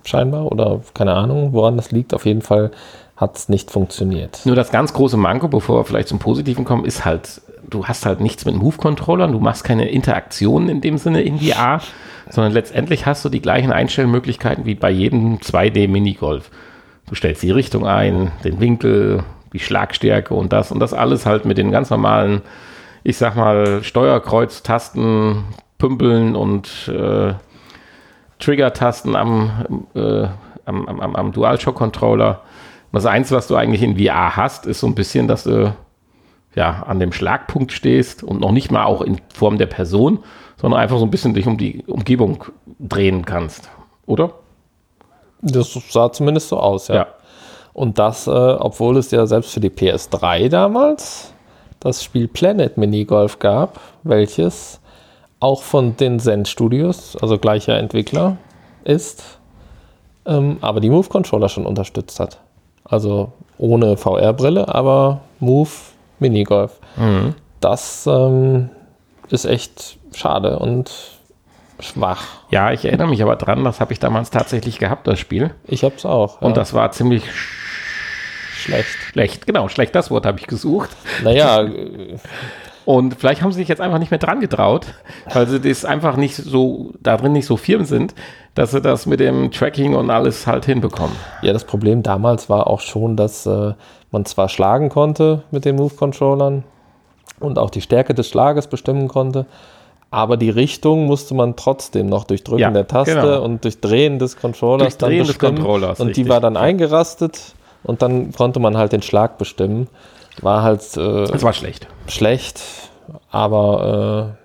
[0.06, 0.50] Scheinbar.
[0.52, 2.14] Oder keine Ahnung, woran das liegt.
[2.14, 2.72] Auf jeden Fall
[3.18, 4.40] hat es nicht funktioniert.
[4.46, 8.06] Nur das ganz große Manko, bevor wir vielleicht zum Positiven kommen, ist halt, du hast
[8.06, 11.82] halt nichts mit Move-Controllern, du machst keine Interaktionen in dem Sinne in VR,
[12.30, 16.50] sondern letztendlich hast du die gleichen Einstellmöglichkeiten wie bei jedem 2D-Minigolf.
[17.08, 21.46] Du stellst die Richtung ein, den Winkel, die Schlagstärke und das und das alles halt
[21.46, 22.42] mit den ganz normalen,
[23.04, 25.44] ich sag mal, Steuerkreuztasten,
[25.78, 27.34] Pümpeln und äh,
[28.40, 30.28] Trigger-Tasten am, äh,
[30.66, 32.42] am, am, am DualShock-Controller.
[32.94, 35.74] Das Einzige, was du eigentlich in VR hast, ist so ein bisschen, dass du
[36.56, 40.20] ja, an dem Schlagpunkt stehst und noch nicht mal auch in Form der Person,
[40.58, 42.46] sondern einfach so ein bisschen dich um die Umgebung
[42.80, 43.70] drehen kannst.
[44.06, 44.34] Oder?
[45.42, 47.08] Das sah zumindest so aus, ja.
[47.74, 51.34] Und das, äh, obwohl es ja selbst für die PS3 damals
[51.80, 54.82] das Spiel Planet Minigolf gab, welches
[55.40, 58.38] auch von den Zen Studios, also gleicher Entwickler,
[58.84, 59.40] ist,
[60.26, 62.40] ähm, aber die Move-Controller schon unterstützt hat.
[62.84, 65.70] Also ohne VR-Brille, aber Move
[66.22, 66.80] Minigolf.
[67.60, 68.70] Das ähm,
[69.30, 70.92] ist echt schade und
[71.80, 72.24] schwach.
[72.50, 75.52] Ja, ich erinnere mich aber dran, das habe ich damals tatsächlich gehabt, das Spiel.
[75.66, 76.42] Ich hab's auch.
[76.42, 76.56] Und ja.
[76.56, 77.24] das war ziemlich
[78.54, 78.88] schlecht.
[79.12, 79.48] schlecht.
[79.48, 80.92] Genau, schlecht, das Wort habe ich gesucht.
[81.24, 81.68] Naja,
[82.84, 84.88] Und vielleicht haben sie sich jetzt einfach nicht mehr dran getraut,
[85.32, 88.16] weil sie das einfach nicht so, da drin nicht so firm sind,
[88.56, 91.16] dass sie das mit dem Tracking und alles halt hinbekommen.
[91.42, 93.74] Ja, das Problem damals war auch schon, dass äh,
[94.12, 96.64] man zwar schlagen konnte mit den Move-Controllern
[97.40, 99.46] und auch die Stärke des Schlages bestimmen konnte,
[100.12, 103.42] aber die Richtung musste man trotzdem noch durch Drücken Ja, der Taste genau.
[103.44, 106.30] und durch Drehen des Controllers Durch Drehen des Controllers, und die richtig.
[106.30, 107.54] war dann eingerastet
[107.84, 109.88] und dann konnte man halt den Schlag bestimmen.
[110.42, 111.88] War halt äh, Das war schlecht.
[112.08, 112.62] schlecht,
[113.32, 114.38] aber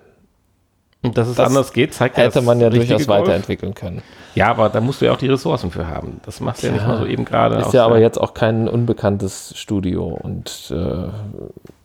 [1.03, 3.21] Und dass es Das anders geht, zeigt äh, hätte man ja durchaus Golf.
[3.21, 4.01] weiterentwickeln können.
[4.35, 6.19] Ja, aber da musst du ja auch die Ressourcen für haben.
[6.25, 6.87] Das machst du ja, nicht Ja.
[6.87, 7.55] mal so eben gerade.
[7.57, 11.07] Ist ja aber jetzt auch kein unbekanntes Studio und äh,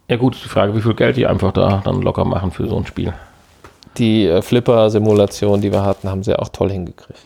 [0.08, 2.76] Ja gut, die Frage, wie viel Geld die einfach da dann locker machen für so
[2.76, 3.12] ein Spiel.
[3.98, 7.20] Die äh, Flipper-Simulation, die wir hatten, haben sie auch toll hingekriegt.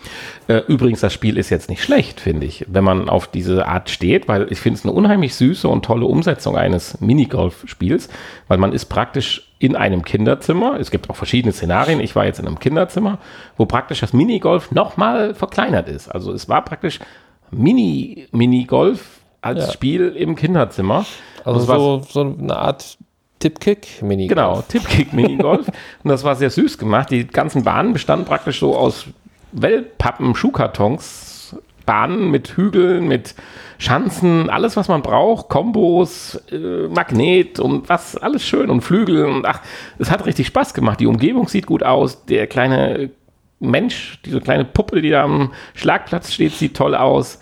[0.48, 3.88] Äh, übrigens, das Spiel ist jetzt nicht schlecht, finde ich, wenn man auf diese Art
[3.88, 8.08] steht, weil ich finde es eine unheimlich süße und tolle Umsetzung eines Minigolf-Spiels,
[8.48, 10.78] weil man ist praktisch in einem Kinderzimmer.
[10.78, 12.00] Es gibt auch verschiedene Szenarien.
[12.00, 13.18] Ich war jetzt in einem Kinderzimmer,
[13.56, 16.08] wo praktisch das Minigolf nochmal verkleinert ist.
[16.08, 17.00] Also es war praktisch
[17.50, 19.72] Mini-Minigolf als Ja.
[19.72, 21.06] Spiel im Kinderzimmer.
[21.44, 22.98] Also so, so eine Art
[23.38, 24.26] Tip-Kick-Mini.
[24.26, 25.66] Genau, Tipkick Minigolf.
[26.02, 27.10] und das war sehr süß gemacht.
[27.10, 29.06] Die ganzen Bahnen bestanden praktisch so aus
[29.52, 31.35] Wellpappen, Schuhkartons,
[31.86, 33.34] Bahnen mit Hügeln, mit
[33.78, 39.46] Schanzen, alles, was man braucht, Kombos, äh, Magnet und was, alles schön und Flügel und
[39.46, 39.60] ach,
[39.98, 41.00] es hat richtig Spaß gemacht.
[41.00, 42.26] Die Umgebung sieht gut aus.
[42.26, 43.10] Der kleine
[43.60, 47.38] Mensch, diese kleine Puppe, die da am Schlagplatz steht, sieht toll aus.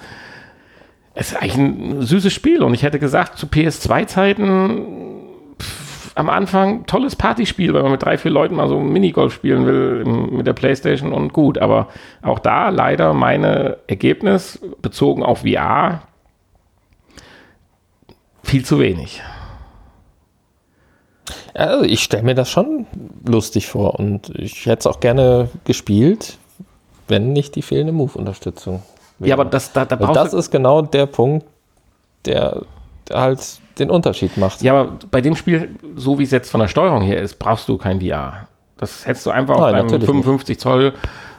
[1.14, 5.23] Es ist eigentlich ein süßes Spiel und ich hätte gesagt, zu PS2-Zeiten
[6.14, 10.04] am Anfang tolles Partyspiel, wenn man mit drei, vier Leuten mal so Minigolf spielen will
[10.04, 11.58] mit der Playstation und gut.
[11.58, 11.88] Aber
[12.22, 16.02] auch da leider meine Ergebnis bezogen auf VR
[18.42, 19.22] viel zu wenig.
[21.54, 22.86] Also ich stelle mir das schon
[23.26, 26.38] lustig vor und ich hätte es auch gerne gespielt,
[27.08, 28.82] wenn nicht die fehlende Move-Unterstützung.
[29.18, 29.30] wäre.
[29.30, 31.46] Ja, aber das, da, da das ist genau der Punkt,
[32.24, 32.62] der
[33.10, 34.62] halt den Unterschied macht.
[34.62, 37.68] ja, aber bei dem Spiel, so wie es jetzt von der Steuerung her ist, brauchst
[37.68, 38.48] du kein VR.
[38.76, 40.92] Das hättest du einfach auf Nein, deinem natürlich 55 Zoll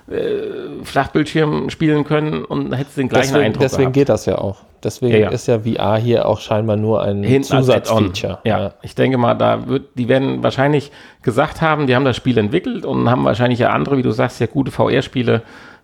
[0.08, 3.94] äh, Flachbildschirm spielen können und hättest den gleichen deswegen Eindruck deswegen gehabt.
[3.96, 4.58] geht das ja auch.
[4.84, 5.30] Deswegen Ja, ja.
[5.30, 7.44] ist ja VR hier auch scheinbar nur ein.
[7.44, 8.38] Zusatzfeature.
[8.44, 10.92] Ja, ich denke mal, da wird, die werden wahrscheinlich
[11.24, 14.40] gesagt haben, die haben das Spiel entwickelt und haben wahrscheinlich ja andere, wie du sagst,
[14.40, 15.42] ja gute VR-Spiele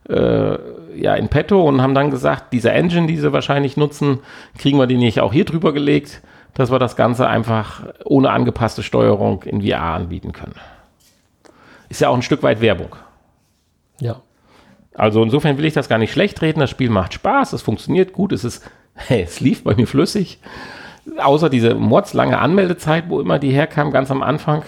[0.08, 0.58] äh,
[0.96, 4.20] ja in petto und haben dann gesagt, diese Engine, die sie wahrscheinlich nutzen,
[4.58, 6.22] kriegen wir die nicht auch hier drüber gelegt,
[6.54, 10.56] dass wir das Ganze einfach ohne angepasste Steuerung in VR anbieten können.
[11.90, 12.96] Ist ja auch ein Stück weit Werbung.
[14.00, 14.22] ja.
[14.94, 16.60] Also insofern will ich das gar nicht schlecht reden.
[16.60, 20.40] Das Spiel macht Spaß, es funktioniert gut, es ist, hey, es lief bei mir flüssig.
[21.18, 24.64] Außer diese mordslange Anmeldezeit, wo immer die herkam, ganz am Anfang.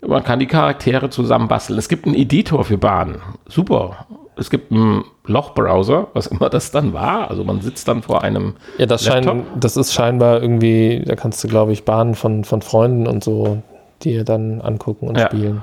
[0.00, 1.78] Man kann die Charaktere zusammenbasteln.
[1.78, 3.20] Es gibt einen Editor für Bahnen.
[3.46, 4.06] Super.
[4.34, 7.30] Es gibt einen Lochbrowser, was immer das dann war.
[7.30, 9.30] Also man sitzt dann vor einem Ja, das, scheint,
[9.60, 13.62] das ist scheinbar irgendwie, da kannst du, glaube ich, Bahnen von, von Freunden und so
[14.02, 15.26] dir dann angucken und Ja.
[15.26, 15.62] spielen.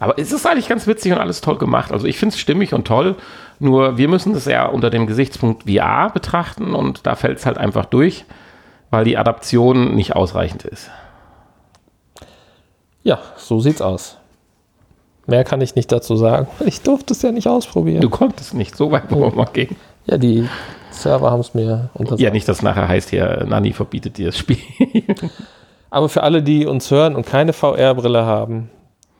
[0.00, 1.92] Aber es ist eigentlich ganz witzig und alles toll gemacht.
[1.92, 3.14] Also ich finde es stimmig und toll.
[3.60, 7.56] Nur wir müssen das ja unter dem Gesichtspunkt VR betrachten und da fällt es halt
[7.56, 8.24] einfach durch,
[8.90, 10.90] weil die Adaption nicht ausreichend ist.
[13.04, 14.18] Ja, so sieht's aus.
[15.26, 16.48] Mehr kann ich nicht dazu sagen.
[16.66, 18.00] Ich durfte es ja nicht ausprobieren.
[18.00, 19.76] Du konntest nicht, so weit wollen wir mal gehen.
[20.06, 20.48] Ja, die
[20.90, 22.20] Server haben es mir untersagt.
[22.20, 24.58] Ja, nicht, dass nachher heißt hier, Nani verbietet dir das Spiel.
[25.90, 28.70] Aber für alle, die uns hören und keine VR-Brille haben,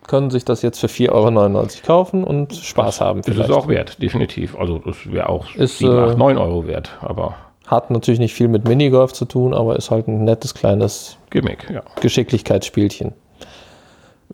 [0.07, 3.23] können sich das jetzt für 4,99 Euro kaufen und Spaß haben.
[3.23, 4.57] Das ist auch wert, definitiv.
[4.57, 7.37] Also das wäre auch Ist, 7, äh, 8, 9 Euro wert, aber
[7.67, 11.71] Hat natürlich nicht viel mit Minigolf zu tun, aber ist halt ein nettes kleines Gimmick,
[11.73, 11.83] ja.
[12.01, 13.13] Geschicklichkeitsspielchen.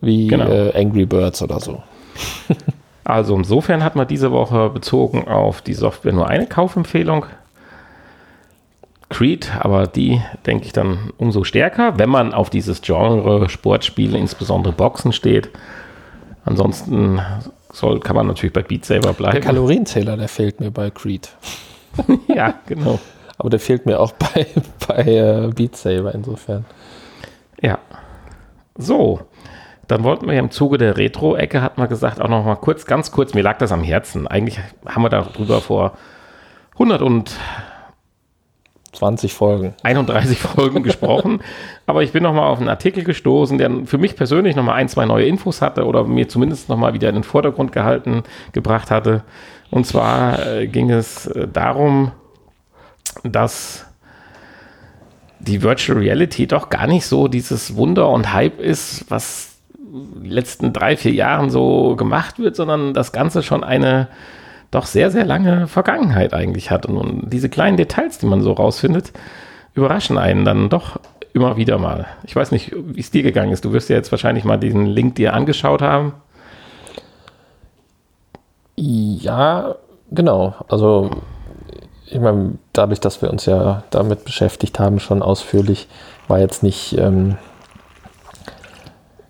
[0.01, 0.47] Wie Genau.
[0.47, 1.81] äh, Angry Birds oder so.
[3.05, 7.25] Also insofern hat man diese Woche bezogen auf die Software nur eine Kaufempfehlung.
[9.09, 14.73] Creed, aber die denke ich dann umso stärker, wenn man auf dieses Genre Sportspiele, insbesondere
[14.73, 15.49] Boxen steht.
[16.45, 17.19] Ansonsten
[17.73, 19.41] soll, kann man natürlich bei Beat Saber Der bleiben.
[19.41, 21.29] Kalorienzähler, der fehlt mir bei Creed.
[22.27, 22.99] ja, genau.
[23.39, 24.45] Aber der fehlt mir auch bei,
[24.87, 26.65] bei äh, Beat Saber insofern.
[27.59, 27.79] Ja.
[28.77, 29.21] So,
[29.89, 32.85] dann wollten wir ja im Zuge der Retro-Ecke, hat man gesagt, auch noch mal kurz,
[32.85, 34.27] ganz kurz, mir lag das am Herzen.
[34.27, 35.93] Eigentlich haben wir darüber vor
[36.73, 37.31] 100 und
[38.93, 39.73] 20 Folgen.
[39.81, 41.41] 31 Folgen gesprochen,
[41.87, 44.75] aber ich bin noch mal auf einen Artikel gestoßen, der für mich persönlich noch mal
[44.75, 48.21] ein, zwei neue Infos hatte oder mir zumindest noch mal wieder in den Vordergrund gehalten,
[48.51, 49.23] gebracht hatte.
[49.71, 52.11] Und zwar äh, ging es äh, darum,
[53.23, 53.87] dass
[55.39, 59.48] die Virtual Reality doch gar nicht so dieses Wunder und Hype ist, was
[60.21, 64.07] letzten drei, vier Jahren so gemacht wird, sondern das Ganze schon eine
[64.71, 66.85] doch sehr, sehr lange Vergangenheit eigentlich hat.
[66.85, 69.11] Und, und diese kleinen Details, die man so rausfindet,
[69.73, 70.99] überraschen einen dann doch
[71.33, 72.07] immer wieder mal.
[72.23, 73.65] Ich weiß nicht, wie es dir gegangen ist.
[73.65, 76.13] Du wirst ja jetzt wahrscheinlich mal diesen Link dir angeschaut haben.
[78.75, 79.75] Ja,
[80.11, 80.55] genau.
[80.69, 81.11] Also,
[82.07, 85.87] ich meine, dadurch, dass wir uns ja damit beschäftigt haben, schon ausführlich,
[86.27, 87.37] war jetzt nicht ähm,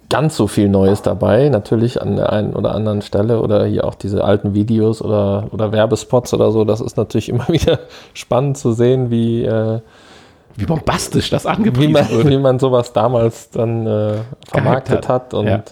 [0.10, 1.50] ganz so viel Neues dabei.
[1.50, 5.72] Natürlich an der einen oder anderen Stelle oder hier auch diese alten Videos oder, oder
[5.72, 6.66] Werbespots oder so.
[6.66, 7.80] Das ist natürlich immer wieder
[8.14, 9.80] spannend zu sehen, wie, äh,
[10.56, 12.30] wie bombastisch das wie angepriesen man, wurde.
[12.30, 14.14] wie man sowas damals dann äh,
[14.48, 15.32] vermarktet hat.
[15.32, 15.64] hat, und, Ja.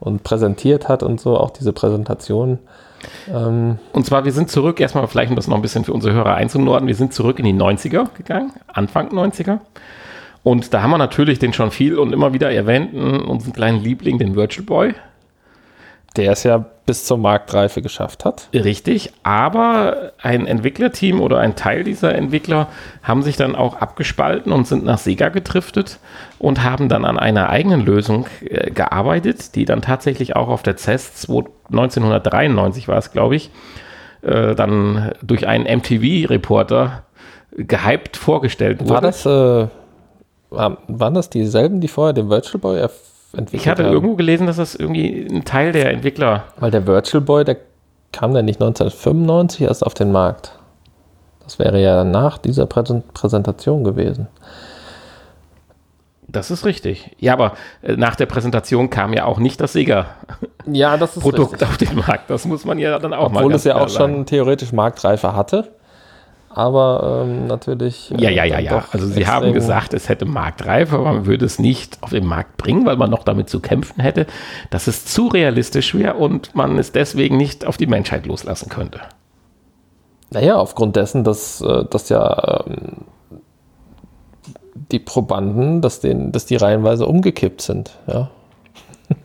[0.00, 2.58] und präsentiert hat und so, auch diese Präsentation.
[3.32, 6.14] Ähm, Und zwar, wir sind zurück, erstmal vielleicht, um das noch ein bisschen für unsere
[6.14, 9.58] Hörer einzunorden, wir sind zurück in die 90er gegangen, Anfang 90er.
[10.42, 14.18] Und da haben wir natürlich den schon viel und immer wieder erwähnten, unseren kleinen Liebling,
[14.18, 14.94] den Virtual Boy.
[16.16, 18.48] der es ja bis zur Marktreife geschafft hat.
[18.52, 22.66] Richtig, aber ein Entwicklerteam oder ein Teil dieser Entwickler
[23.02, 26.00] haben sich dann auch abgespalten und sind nach Sega getriftet
[26.38, 30.76] und haben dann an einer eigenen Lösung äh, gearbeitet, die dann tatsächlich auch auf der
[30.76, 33.50] CES 2 1993 war es, glaube ich,
[34.22, 37.04] äh, dann durch einen MTV-Reporter
[37.56, 38.90] gehypt vorgestellt wurde.
[38.90, 39.68] War das, äh,
[40.52, 43.92] waren das dieselben, die vorher den Virtual Boy entwickelt Ich hatte haben?
[43.92, 47.56] irgendwo gelesen, dass das irgendwie ein Teil der Entwickler Weil der Virtual Boy, der
[48.12, 50.58] kam dann nicht 1995 erst auf den Markt.
[51.44, 54.28] Das wäre ja nach dieser Präsen- Präsentation gewesen.
[56.28, 57.10] Das ist richtig.
[57.18, 61.24] Ja, aber äh, nach der Präsentation kam ja auch nicht das Sega-Produkt Ja, das ist
[61.62, 62.30] auf den Markt.
[62.30, 65.72] Das muss man ja dann auch mal Obwohl es ja auch schon theoretisch Marktreife hatte.
[66.54, 68.10] Aber ähm, natürlich.
[68.10, 68.80] Ja, äh, ja, ja, ja.
[68.80, 72.26] doch Also sie haben gesagt, es hätte Marktreife, aber man würde es nicht auf den
[72.26, 74.26] Markt bringen, weil man noch damit zu kämpfen hätte,
[74.70, 79.00] dass es zu realistisch wäre und man es deswegen nicht auf die Menschheit loslassen könnte.
[80.30, 83.06] Naja, aufgrund dessen, dass, äh, dass ja ähm,
[84.90, 87.98] die Probanden, dass, denen, dass die reihenweise umgekippt sind.
[88.06, 88.30] Ja.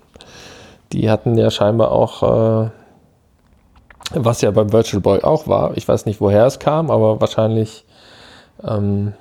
[0.94, 2.70] Die hatten ja scheinbar auch, äh,
[4.14, 7.86] was ja beim Virtual Boy auch war, ich weiß nicht, woher es kam, aber wahrscheinlich
[8.64, 9.14] ähm,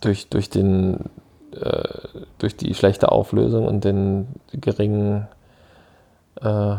[0.00, 1.10] durch, durch, den,
[1.54, 1.88] äh,
[2.38, 5.28] durch die schlechte Auflösung und den geringen
[6.40, 6.76] äh,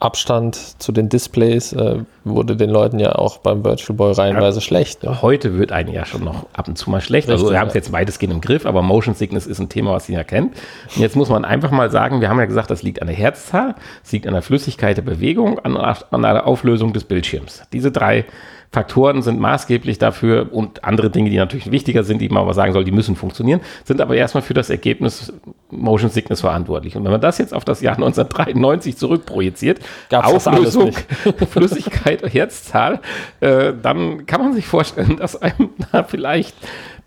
[0.00, 5.02] Abstand zu den Displays äh, wurde den Leuten ja auch beim Virtual Boy reihenweise schlecht.
[5.02, 5.22] Ne?
[5.22, 7.28] Heute wird einem ja schon noch ab und zu mal schlecht.
[7.28, 7.78] also Richtig, wir haben es ja.
[7.78, 10.54] jetzt weitestgehend im Griff, aber Motion Sickness ist ein Thema, was ihr ja kennt.
[10.94, 13.16] Und jetzt muss man einfach mal sagen, wir haben ja gesagt, das liegt an der
[13.16, 13.74] Herzzahl,
[14.04, 17.62] es liegt an der Flüssigkeit der Bewegung, an, an der Auflösung des Bildschirms.
[17.72, 18.24] Diese drei
[18.70, 22.74] Faktoren sind maßgeblich dafür und andere Dinge, die natürlich wichtiger sind, die man aber sagen
[22.74, 25.32] soll, die müssen funktionieren, sind aber erstmal für das Ergebnis
[25.70, 26.94] Motion Sickness verantwortlich.
[26.94, 30.92] Und wenn man das jetzt auf das Jahr 1993 zurückprojiziert, Gab's Auflösung.
[31.50, 33.00] Flüssigkeit, Herzzahl,
[33.40, 36.54] äh, dann kann man sich vorstellen, dass einem da vielleicht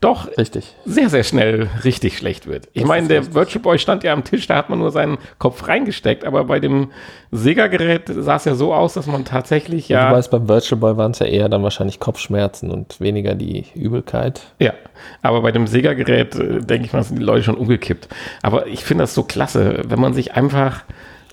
[0.01, 0.75] doch Richtig.
[0.83, 2.67] sehr, sehr schnell richtig schlecht wird.
[2.73, 3.35] Ich Das meine, der richtig.
[3.35, 6.59] Virtual Boy stand ja am Tisch, da hat man nur seinen Kopf reingesteckt, aber bei
[6.59, 6.89] dem
[7.31, 9.99] Sega-Gerät sah es ja so aus, dass man tatsächlich Ja.
[10.01, 13.35] ja, Du weißt, beim Virtual Boy waren es ja eher dann wahrscheinlich Kopfschmerzen und weniger
[13.35, 14.41] die Übelkeit.
[14.59, 14.73] ja,
[15.21, 18.09] aber bei dem Sega-Gerät, äh, denke ich mal, sind die Leute schon umgekippt.
[18.41, 20.83] Aber ich finde das so klasse, wenn man sich einfach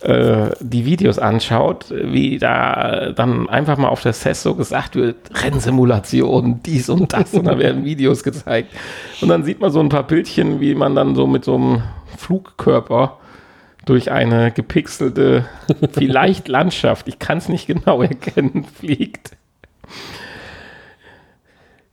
[0.02, 5.16] äh, die Videos anschaut, wie da dann einfach mal auf der CES so gesagt wird,
[5.42, 8.72] Rennsimulation, dies und das, und da werden Videos gezeigt.
[9.20, 11.82] Und dann sieht man so ein paar Bildchen, wie man dann so mit so einem
[12.16, 13.18] Flugkörper
[13.86, 15.46] durch eine gepixelte,
[15.92, 19.32] vielleicht Landschaft, ich kann es nicht genau erkennen, fliegt.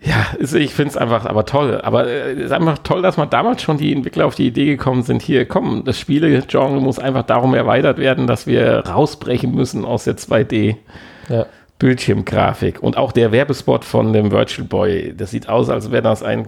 [0.05, 1.81] Ja, ich finde es einfach aber toll.
[1.81, 4.65] Aber äh, es ist einfach toll, dass man damals schon die Entwickler auf die Idee
[4.65, 9.83] gekommen sind, hier, komm, das Spielegenre muss einfach darum erweitert werden, dass wir rausbrechen müssen
[9.83, 10.75] aus der 2D.
[11.29, 11.47] Ja.
[11.79, 12.81] Bildschirmgrafik.
[12.81, 16.47] Und auch der Werbespot von dem Virtual Boy, das sieht aus, als wäre das ein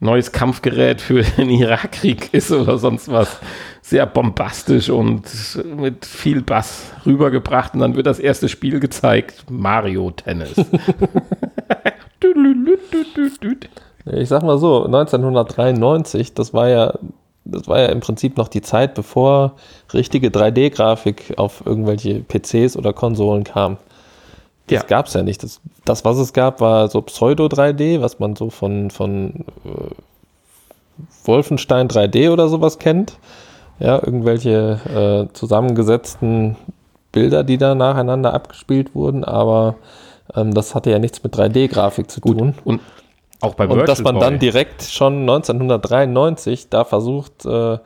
[0.00, 3.38] neues Kampfgerät für den Irakkrieg ist oder sonst was.
[3.82, 5.22] Sehr bombastisch und
[5.76, 7.74] mit viel Bass rübergebracht.
[7.74, 10.54] Und dann wird das erste Spiel gezeigt: Mario Tennis.
[14.12, 16.94] Ich sag mal so, 1993, das war ja,
[17.44, 19.52] das war ja im Prinzip noch die Zeit, bevor
[19.92, 23.76] richtige 3D-Grafik auf irgendwelche PCs oder Konsolen kam.
[24.68, 24.86] Das Ja.
[24.86, 25.42] gab's ja nicht.
[25.42, 29.94] Das, das, was es gab, war so Pseudo-3D, was man so von, von äh,
[31.24, 33.18] Wolfenstein 3D oder sowas kennt.
[33.78, 34.80] Ja, irgendwelche
[35.30, 36.56] äh, zusammengesetzten
[37.12, 39.74] Bilder, die da nacheinander abgespielt wurden, aber
[40.34, 42.54] ähm, das hatte ja nichts mit 3D-Grafik zu tun.
[42.64, 42.80] Und
[43.40, 44.38] auch bei Und dass man dann Boy.
[44.38, 47.78] direkt schon 1993 da versucht, äh,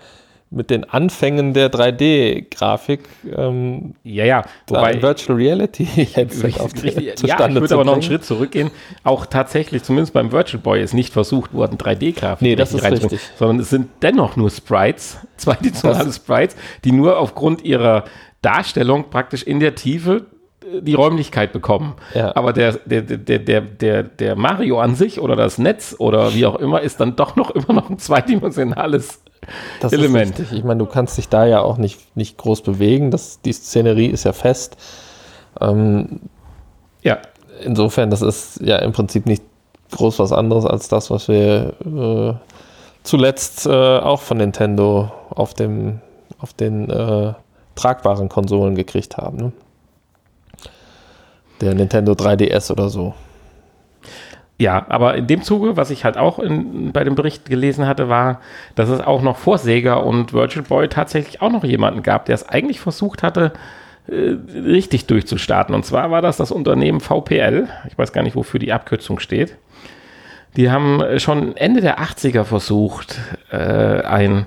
[0.53, 4.43] mit den Anfängen der 3D-Grafik ähm, Ja, ja.
[4.67, 8.03] Wobei, Virtual Reality Headset auf die, Richtig, ja, zustande ich würde aber noch einen.
[8.03, 8.71] Schritt zurückgehen.
[9.05, 13.03] Auch tatsächlich, zumindest beim Virtual Boy, ist nicht versucht worden, 3D-Grafik Nee, das richtig ist
[13.05, 13.21] richtig.
[13.39, 18.05] Sondern es sind dennoch nur Sprites, zweidimensionale Sprites, die nur aufgrund ihrer
[18.43, 20.27] Darstellung praktisch in der Tiefe
[20.81, 21.95] die Räumlichkeit bekommen.
[22.15, 22.35] Ja.
[22.37, 26.47] Aber der, der, der, der, der, der Mario an sich oder das Netz oder wie
[26.47, 29.21] auch immer ist dann doch noch immer noch ein zweidimensionales
[29.81, 30.39] Das Element.
[30.53, 33.11] Ich meine, du kannst dich da ja auch nicht, nicht groß bewegen.
[33.11, 34.77] Das, die Szenerie ist ja fest.
[35.61, 36.21] Ähm,
[37.03, 37.19] Ja,
[37.65, 39.43] insofern, das ist ja im Prinzip nicht
[39.93, 42.35] groß was anderes als das, was wir äh,
[43.03, 46.01] zuletzt äh, auch von Nintendo auf, dem,
[46.39, 47.33] auf den äh,
[47.75, 49.37] tragbaren Konsolen gekriegt haben.
[49.39, 49.53] Ne?
[51.61, 53.15] Der Nintendo 3DS oder so.
[54.61, 58.11] Ja, aber in dem Zuge, was ich halt auch in, bei dem Bericht gelesen hatte,
[58.11, 58.41] war,
[58.75, 62.35] dass es auch noch vor Sega und Virtual Boy tatsächlich auch noch jemanden gab, der
[62.35, 63.53] es eigentlich versucht hatte,
[64.07, 65.75] äh, richtig durchzustarten.
[65.75, 67.69] Und zwar war das das Unternehmen VPL.
[67.89, 69.57] Ich weiß gar nicht, wofür die Abkürzung steht.
[70.57, 73.19] Die haben schon Ende der 80er versucht,
[73.51, 74.47] äh, ein,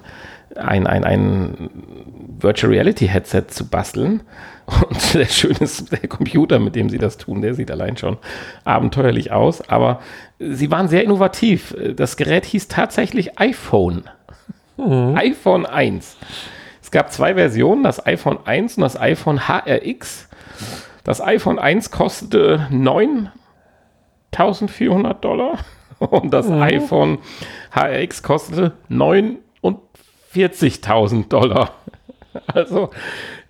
[0.55, 1.69] ein, ein, ein
[2.39, 4.21] Virtual Reality Headset zu basteln.
[4.65, 8.17] Und der schöne ist, der Computer, mit dem sie das tun, der sieht allein schon
[8.63, 9.67] abenteuerlich aus.
[9.67, 9.99] Aber
[10.39, 11.75] sie waren sehr innovativ.
[11.95, 14.03] Das Gerät hieß tatsächlich iPhone.
[14.77, 15.15] Mhm.
[15.15, 16.17] iPhone 1.
[16.81, 20.27] Es gab zwei Versionen, das iPhone 1 und das iPhone HRX.
[21.03, 25.59] Das iPhone 1 kostete 9.400 Dollar
[25.99, 26.61] und das mhm.
[26.61, 27.17] iPhone
[27.71, 31.73] HRX kostete 49.000 Dollar.
[32.47, 32.89] Also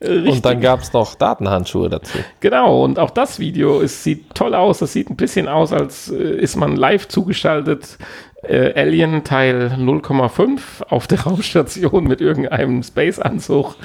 [0.03, 0.33] Richtig.
[0.33, 2.17] Und dann gab es noch Datenhandschuhe dazu.
[2.41, 4.81] Genau, und auch das Video es sieht toll aus.
[4.81, 7.97] Es sieht ein bisschen aus, als äh, ist man live zugeschaltet.
[8.43, 13.75] Äh, Alien Teil 0,5 auf der Raumstation mit irgendeinem Space-Anzug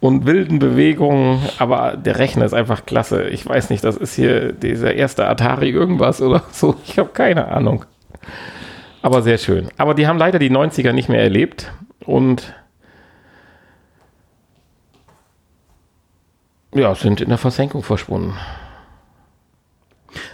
[0.00, 1.40] und wilden Bewegungen.
[1.58, 3.24] Aber der Rechner ist einfach klasse.
[3.24, 6.76] Ich weiß nicht, das ist hier dieser erste Atari irgendwas oder so.
[6.86, 7.84] Ich habe keine Ahnung.
[9.02, 9.68] Aber sehr schön.
[9.78, 11.72] Aber die haben leider die 90er nicht mehr erlebt.
[12.04, 12.54] Und
[16.74, 18.34] Ja, sind in der Versenkung verschwunden.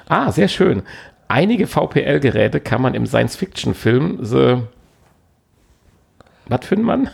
[0.08, 0.82] Ah, sehr schön.
[1.28, 4.62] Einige VPL-Geräte kann man im Science-Fiction-Film The.
[6.48, 7.10] Was für ein Mann?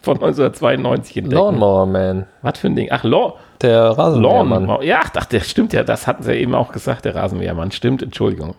[0.00, 1.36] Von 1992 entdecken.
[1.36, 2.26] Lawnmower Man.
[2.40, 2.88] Was für ein Ding?
[2.90, 4.82] Ach, Law der Rasenmähermann.
[4.82, 5.84] Ja, ach, der stimmt ja.
[5.84, 7.70] Das hatten sie ja eben auch gesagt, der Rasenmähermann.
[7.70, 8.54] Stimmt, Entschuldigung.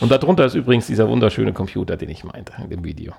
[0.00, 3.12] Und darunter ist übrigens dieser wunderschöne Computer, den ich meinte in dem Video.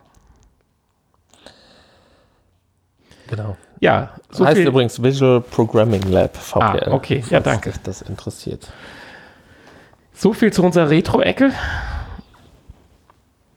[3.28, 3.58] Genau.
[3.80, 6.90] Ja, so heißt übrigens Visual Programming Lab VPL.
[6.90, 7.74] Ah, okay, ja, danke.
[7.84, 8.68] das interessiert.
[10.14, 11.52] So viel zu unserer Retro-Ecke.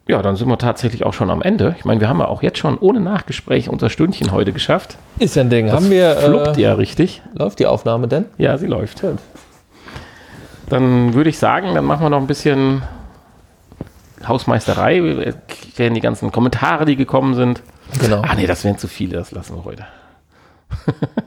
[0.08, 1.76] Ja, dann sind wir tatsächlich auch schon am Ende.
[1.78, 4.96] Ich meine, wir haben ja auch jetzt schon ohne Nachgespräch unser Stündchen heute geschafft.
[5.18, 5.66] Ist ja ein Ding.
[5.66, 6.16] Das haben wir.
[6.16, 7.22] Fluppt äh, ja richtig.
[7.34, 8.24] Läuft die Aufnahme denn?
[8.38, 9.02] Ja, sie läuft.
[9.02, 9.18] Gut.
[10.70, 12.82] Dann würde ich sagen, dann machen wir noch ein bisschen
[14.26, 15.02] Hausmeisterei.
[15.02, 17.62] Wir erklären die ganzen Kommentare, die gekommen sind.
[18.00, 18.22] Genau.
[18.22, 19.86] Ah, nee, das wären zu viele, das lassen wir heute.
[20.68, 21.22] 哈哈哈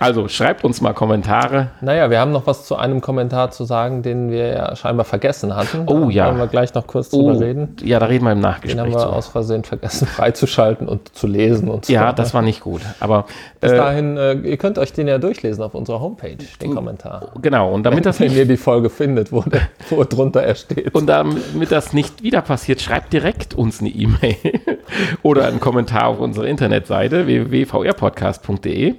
[0.00, 1.68] Also schreibt uns mal Kommentare.
[1.80, 5.54] Naja, wir haben noch was zu einem Kommentar zu sagen, den wir ja scheinbar vergessen
[5.54, 5.84] hatten.
[5.86, 6.26] Oh da ja.
[6.26, 7.76] Wollen wir gleich noch kurz oh, drüber reden?
[7.80, 8.72] Ja, da reden wir im Nachgespräch.
[8.72, 9.06] Den haben wir zu.
[9.06, 11.92] aus Versehen vergessen freizuschalten und zu lesen und so.
[11.92, 12.80] Ja, das war nicht gut.
[12.98, 13.26] Aber
[13.60, 17.28] bis äh, dahin, äh, ihr könnt euch den ja durchlesen auf unserer Homepage, den Kommentar.
[17.40, 17.72] Genau.
[17.72, 20.56] Und damit wenn, das nicht, wenn ihr die Folge findet, wo, der, wo drunter er
[20.56, 20.92] steht.
[20.96, 24.36] Und damit das nicht wieder passiert, schreibt direkt uns eine E-Mail
[25.22, 28.96] oder einen Kommentar auf unserer Internetseite www.vrpodcast.de.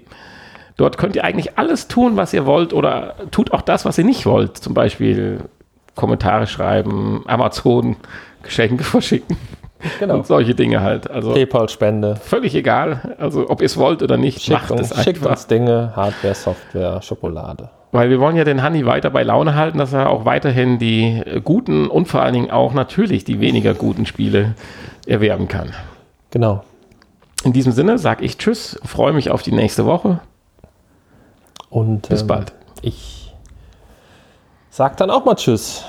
[0.81, 4.03] Dort könnt ihr eigentlich alles tun, was ihr wollt oder tut auch das, was ihr
[4.03, 4.57] nicht wollt.
[4.57, 5.41] Zum Beispiel
[5.93, 7.97] Kommentare schreiben, Amazon
[8.41, 9.37] Geschenke verschicken.
[9.99, 10.15] Genau.
[10.15, 11.07] Und solche Dinge halt.
[11.07, 12.15] Also PayPal-Spende.
[12.15, 13.15] Völlig egal.
[13.19, 16.33] Also ob ihr es wollt oder nicht, schickt macht uns, es Schickt uns Dinge, Hardware,
[16.33, 17.69] Software, Schokolade.
[17.91, 21.21] Weil wir wollen ja den Honey weiter bei Laune halten, dass er auch weiterhin die
[21.43, 24.55] guten und vor allen Dingen auch natürlich die weniger guten Spiele
[25.05, 25.73] erwerben kann.
[26.31, 26.63] Genau.
[27.43, 30.21] In diesem Sinne sage ich Tschüss, freue mich auf die nächste Woche.
[31.71, 32.53] Und bis ähm, bald.
[32.83, 33.33] Ich
[34.69, 35.83] sag dann auch mal Tschüss.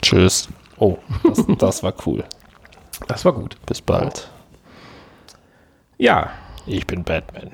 [0.00, 0.48] Tschüss.
[0.78, 2.24] Oh, das, das war cool.
[3.08, 3.56] Das war gut.
[3.66, 4.30] Bis bald.
[5.98, 6.30] Ja.
[6.66, 7.50] Ich bin Batman.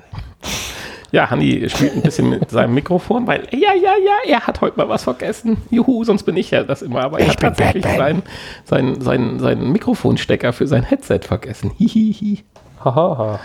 [1.11, 4.77] Ja, Hanni spielt ein bisschen mit seinem Mikrofon, weil, ja, ja, ja, er hat heute
[4.77, 5.57] mal was vergessen.
[5.69, 7.03] Juhu, sonst bin ich ja das immer.
[7.03, 8.23] Aber er ich hat tatsächlich seinen
[8.65, 11.71] sein, sein, sein Mikrofonstecker für sein Headset vergessen.
[11.77, 12.43] Hihihi.
[12.83, 13.39] Haha.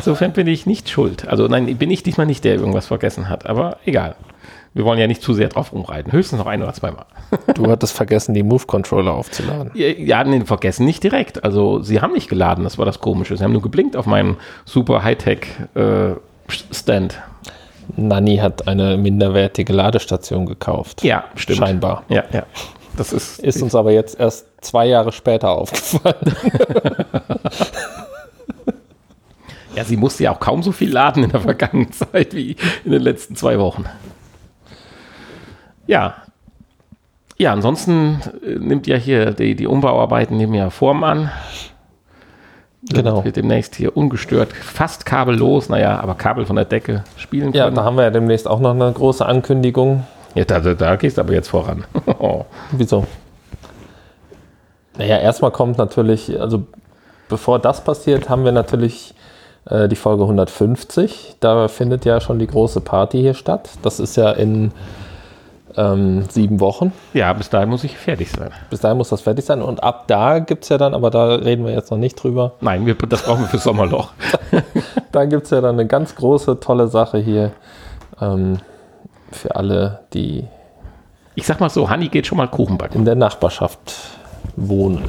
[0.00, 1.28] Insofern bin ich nicht schuld.
[1.28, 3.46] Also nein, bin ich diesmal nicht der, der irgendwas vergessen hat.
[3.46, 4.14] Aber egal.
[4.72, 6.12] Wir wollen ja nicht zu sehr drauf rumreiten.
[6.12, 7.06] Höchstens noch ein oder zweimal.
[7.54, 9.70] Du hattest vergessen, die Move-Controller aufzuladen.
[9.74, 11.44] Ja, ja, nee, vergessen nicht direkt.
[11.44, 13.36] Also sie haben nicht geladen, das war das Komische.
[13.36, 17.14] Sie haben nur geblinkt auf meinem super Hightech-Stand.
[17.14, 17.18] Äh,
[17.96, 21.02] Nanny hat eine minderwertige Ladestation gekauft.
[21.02, 21.58] Ja, stimmt.
[21.58, 22.04] Scheinbar.
[22.08, 22.44] Ja, ja.
[22.96, 26.14] Das ist, ist uns aber jetzt erst zwei Jahre später aufgefallen.
[29.80, 32.92] Ja, sie musste ja auch kaum so viel laden in der vergangenen Zeit wie in
[32.92, 33.86] den letzten zwei Wochen.
[35.86, 36.16] Ja.
[37.38, 41.30] Ja, ansonsten äh, nimmt ja hier die, die Umbauarbeiten nehmen ja Form an.
[42.82, 43.24] Genau.
[43.24, 47.54] Wird demnächst hier ungestört, fast kabellos, naja, aber Kabel von der Decke spielen können.
[47.54, 50.06] Ja, da haben wir ja demnächst auch noch eine große Ankündigung.
[50.34, 51.84] Ja, da, da, da gehst du aber jetzt voran.
[52.72, 53.06] Wieso?
[54.96, 56.66] Naja, erstmal kommt natürlich, also
[57.28, 59.14] bevor das passiert, haben wir natürlich
[59.66, 61.36] äh, die Folge 150.
[61.40, 63.70] Da findet ja schon die große Party hier statt.
[63.82, 64.72] Das ist ja in
[65.76, 66.92] ähm, sieben Wochen.
[67.14, 68.50] Ja, bis dahin muss ich fertig sein.
[68.70, 69.62] Bis dahin muss das fertig sein.
[69.62, 72.52] Und ab da gibt es ja dann, aber da reden wir jetzt noch nicht drüber.
[72.60, 74.12] Nein, wir, das brauchen wir für Sommerloch.
[75.12, 77.52] da gibt es ja dann eine ganz große, tolle Sache hier
[78.20, 78.58] ähm,
[79.30, 80.44] für alle, die.
[81.34, 82.98] Ich sag mal so, Hanni geht schon mal Kuchen backen.
[82.98, 83.94] In der Nachbarschaft
[84.56, 85.04] wohnen.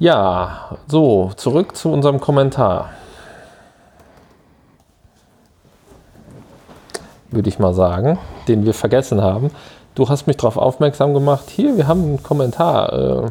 [0.00, 2.90] Ja, so, zurück zu unserem Kommentar.
[7.30, 8.18] Würde ich mal sagen,
[8.48, 9.52] den wir vergessen haben.
[9.94, 11.48] Du hast mich darauf aufmerksam gemacht.
[11.48, 12.92] Hier, wir haben einen Kommentar.
[12.92, 13.30] Äh,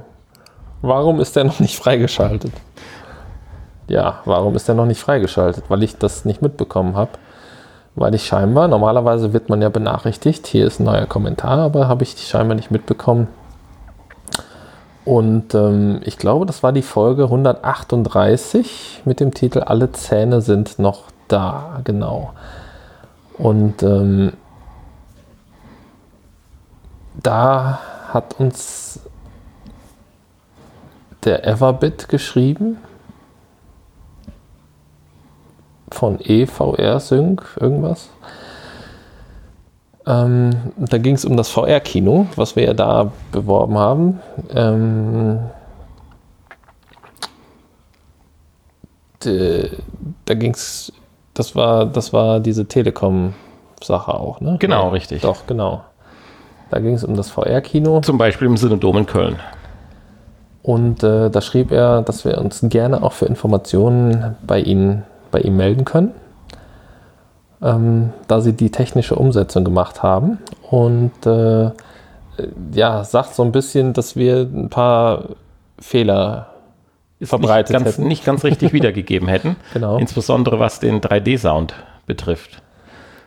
[0.82, 2.54] warum ist der noch nicht freigeschaltet?
[3.90, 5.66] Ja, warum ist der noch nicht freigeschaltet?
[5.68, 7.12] Weil ich das nicht mitbekommen habe.
[7.96, 12.04] Weil ich scheinbar, normalerweise wird man ja benachrichtigt, hier ist ein neuer Kommentar, aber habe
[12.04, 13.28] ich scheinbar nicht mitbekommen.
[15.06, 20.80] Und ähm, ich glaube, das war die Folge 138 mit dem Titel Alle Zähne sind
[20.80, 22.34] noch da, genau.
[23.38, 24.34] Und ähm,
[27.22, 27.80] da
[28.10, 29.02] hat uns
[31.26, 32.78] der Everbit geschrieben
[35.92, 38.10] von EVR Sync, irgendwas.
[40.06, 44.20] Ähm, da ging es um das VR-Kino, was wir ja da beworben haben.
[44.54, 45.40] Ähm,
[49.24, 49.70] de,
[50.26, 50.92] da ging es,
[51.34, 54.58] das war, das war diese Telekom-Sache auch, ne?
[54.60, 55.22] Genau, ja, richtig.
[55.22, 55.84] Doch, genau.
[56.70, 58.02] Da ging es um das VR-Kino.
[58.02, 59.40] Zum Beispiel im Synodom in Köln.
[60.64, 65.40] Und äh, da schrieb er, dass wir uns gerne auch für Informationen bei Ihnen, bei
[65.40, 66.14] ihm melden können
[67.64, 70.40] ähm, da sie die technische Umsetzung gemacht haben.
[70.70, 71.72] Und äh,
[72.74, 75.30] ja, sagt so ein bisschen, dass wir ein paar
[75.80, 76.48] Fehler
[77.20, 78.08] Ist verbreitet nicht ganz, hätten.
[78.08, 79.56] nicht ganz richtig wiedergegeben hätten.
[79.74, 79.98] Genau.
[79.98, 81.74] Insbesondere was den 3D-Sound
[82.06, 82.62] betrifft.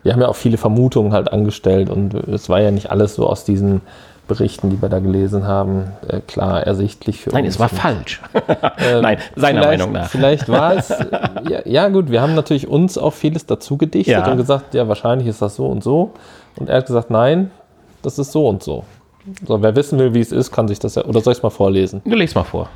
[0.03, 3.27] Wir haben ja auch viele Vermutungen halt angestellt und es war ja nicht alles so
[3.27, 3.81] aus diesen
[4.27, 7.55] Berichten, die wir da gelesen haben, äh, klar ersichtlich für Nein, uns.
[7.55, 8.21] es war falsch.
[8.79, 10.09] Ähm, Nein, seiner Meinung nach.
[10.09, 11.05] Vielleicht war es, äh,
[11.49, 14.31] ja, ja gut, wir haben natürlich uns auch vieles dazu gedichtet Ja.
[14.31, 16.11] und gesagt, ja, wahrscheinlich ist das so und so.
[16.57, 17.51] Und er hat gesagt, nein,
[18.03, 18.83] das ist so und so.
[19.45, 21.43] So, wer wissen will, wie es ist, kann sich das ja, oder soll ich es
[21.43, 22.01] mal vorlesen?
[22.05, 22.69] Du legst mal vor.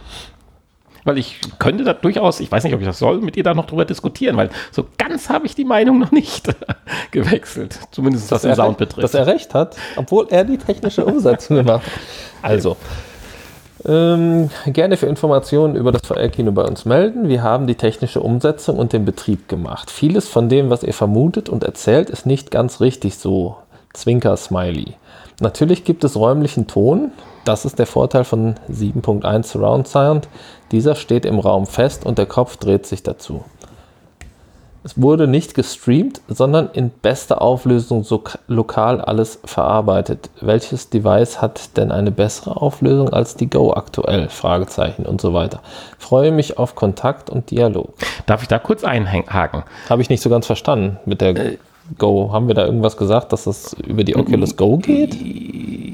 [1.04, 3.54] Weil ich könnte da durchaus, ich weiß nicht, ob ich das soll, mit dir da
[3.54, 6.48] noch drüber diskutieren, weil so ganz habe ich die Meinung noch nicht
[7.12, 7.80] gewechselt.
[7.92, 9.04] Zumindest was den Sound betrifft.
[9.04, 11.94] Dass er recht hat, obwohl er die technische Umsetzung gemacht hat.
[12.44, 12.78] Also,
[13.86, 17.30] ähm, gerne für Informationen über das VR-Kino bei uns melden.
[17.30, 19.90] Wir haben die technische Umsetzung und den Betrieb gemacht.
[19.90, 23.58] Vieles von dem, was ihr vermutet und erzählt, ist nicht ganz richtig so.
[23.94, 24.94] Zwinker-Smiley.
[25.42, 27.12] Natürlich gibt es räumlichen Ton.
[27.46, 30.30] Das ist der Vorteil von 7.1 Surround Sound.
[30.72, 33.44] Dieser steht im Raum fest und der Kopf dreht sich dazu.
[34.84, 40.30] Es wurde nicht gestreamt, sondern in bester Auflösung so lokal alles verarbeitet.
[40.42, 44.30] Welches Device hat denn eine bessere Auflösung als die Go aktuell?
[44.30, 45.62] Fragezeichen und so weiter.
[45.98, 47.94] Freue mich auf Kontakt und Dialog.
[48.28, 49.64] Darf ich da kurz einhaken?
[49.90, 51.58] Habe ich nicht so ganz verstanden mit der
[51.98, 52.32] Go.
[52.32, 55.18] Haben wir da irgendwas gesagt, dass das über die Oculus Go geht?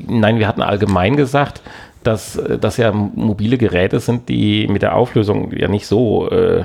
[0.10, 1.62] Nein, wir hatten allgemein gesagt,
[2.04, 6.64] dass das ja mobile Geräte sind, die mit der Auflösung ja nicht so äh,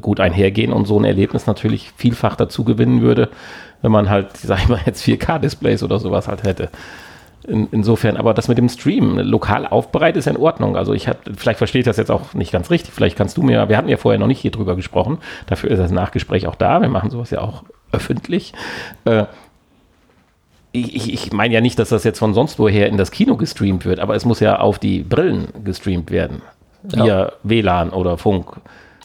[0.00, 3.30] gut einhergehen und so ein Erlebnis natürlich vielfach dazu gewinnen würde,
[3.80, 6.68] wenn man halt, sag ich mal, jetzt 4K-Displays oder sowas halt hätte.
[7.48, 10.76] In, insofern, aber das mit dem Stream lokal aufbereitet ist ja in Ordnung.
[10.76, 12.92] Also ich habe, vielleicht verstehe ich das jetzt auch nicht ganz richtig.
[12.92, 15.18] Vielleicht kannst du mir, wir hatten ja vorher noch nicht hier drüber gesprochen.
[15.46, 16.82] Dafür ist das Nachgespräch auch da.
[16.82, 17.62] Wir machen sowas ja auch
[17.92, 18.52] öffentlich.
[19.04, 19.24] Äh,
[20.72, 23.86] ich, ich, meine ja nicht, dass das jetzt von sonst woher in das Kino gestreamt
[23.86, 26.42] wird, aber es muss ja auf die Brillen gestreamt werden.
[26.82, 28.60] Via WLAN oder Funk.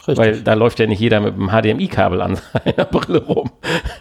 [0.08, 0.18] Richtig.
[0.18, 3.52] Weil da läuft ja nicht jeder mit einem HDMI-Kabel an seiner Brille rum.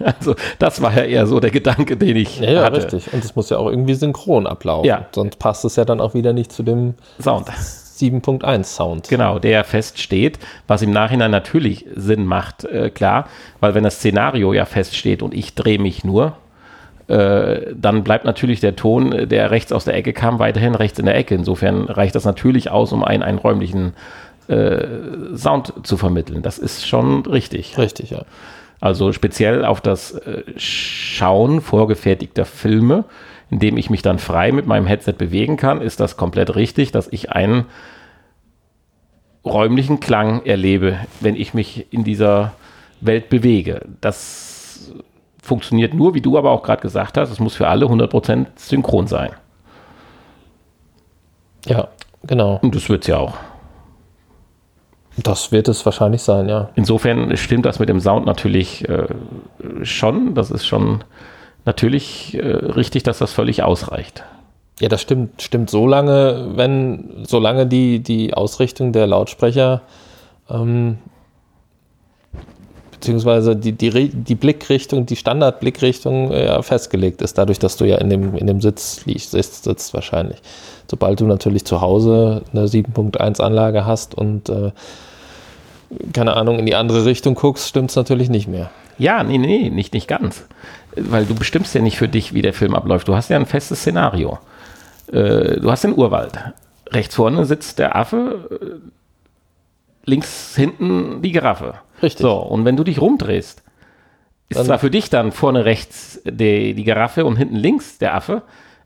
[0.02, 2.78] Also das war ja eher so der Gedanke, den ich Ja, ja, hatte.
[2.78, 3.12] richtig.
[3.12, 4.86] Und es muss ja auch irgendwie synchron ablaufen.
[4.86, 5.06] Ja.
[5.14, 7.48] Sonst passt es ja dann auch wieder nicht zu dem Sound.
[8.00, 9.08] 7.1 Sound.
[9.08, 13.28] Genau, der feststeht, was im Nachhinein natürlich Sinn macht, äh, klar,
[13.60, 16.36] weil wenn das Szenario ja feststeht und ich drehe mich nur,
[17.10, 20.98] äh, dann bleibt natürlich der Ton, äh, der rechts aus der Ecke kam, weiterhin rechts
[20.98, 21.34] in der Ecke.
[21.34, 23.94] Insofern reicht das natürlich aus, um einen, einen räumlichen
[24.46, 24.86] äh,
[25.34, 26.42] Sound zu vermitteln.
[26.42, 27.78] Das ist schon richtig.
[27.78, 28.22] Richtig, ja.
[28.80, 33.04] Also speziell auf das äh, Schauen vorgefertigter Filme,
[33.50, 36.92] in dem ich mich dann frei mit meinem Headset bewegen kann, ist das komplett richtig,
[36.92, 37.66] dass ich einen
[39.44, 42.52] räumlichen Klang erlebe, wenn ich mich in dieser
[43.00, 43.86] Welt bewege.
[44.00, 44.92] Das
[45.42, 49.06] funktioniert nur, wie du aber auch gerade gesagt hast, es muss für alle 100% synchron
[49.06, 49.30] sein.
[51.66, 51.88] Ja,
[52.22, 52.58] genau.
[52.62, 53.34] Und das wird es ja auch.
[55.16, 56.70] Das wird es wahrscheinlich sein, ja.
[56.76, 59.08] Insofern stimmt das mit dem Sound natürlich äh,
[59.82, 60.34] schon.
[60.34, 61.02] Das ist schon
[61.64, 64.24] natürlich äh, richtig, dass das völlig ausreicht.
[64.80, 69.82] Ja, das stimmt, stimmt so lange, wenn, solange die, die Ausrichtung der Lautsprecher
[70.48, 70.98] ähm,
[73.00, 77.96] beziehungsweise die, die, die Blickrichtung, die Standardblickrichtung äh, ja, festgelegt ist, dadurch, dass du ja
[77.96, 80.38] in dem, in dem Sitz liegst, sitzt, sitzt wahrscheinlich.
[80.90, 84.72] Sobald du natürlich zu Hause eine 7.1 Anlage hast und äh,
[86.12, 88.70] keine Ahnung, in die andere Richtung guckst, stimmt es natürlich nicht mehr.
[88.98, 90.44] Ja, nee, nee, nicht, nicht ganz.
[91.08, 93.08] Weil du bestimmst ja nicht für dich, wie der Film abläuft.
[93.08, 94.38] Du hast ja ein festes Szenario.
[95.12, 96.32] Äh, du hast den Urwald.
[96.90, 98.88] Rechts vorne sitzt der Affe, äh,
[100.04, 101.74] links hinten die Giraffe.
[102.02, 102.22] Richtig.
[102.22, 103.62] So, und wenn du dich rumdrehst,
[104.48, 108.14] ist Dann- zwar für dich dann vorne rechts die, die Giraffe und hinten links der
[108.14, 108.42] Affe,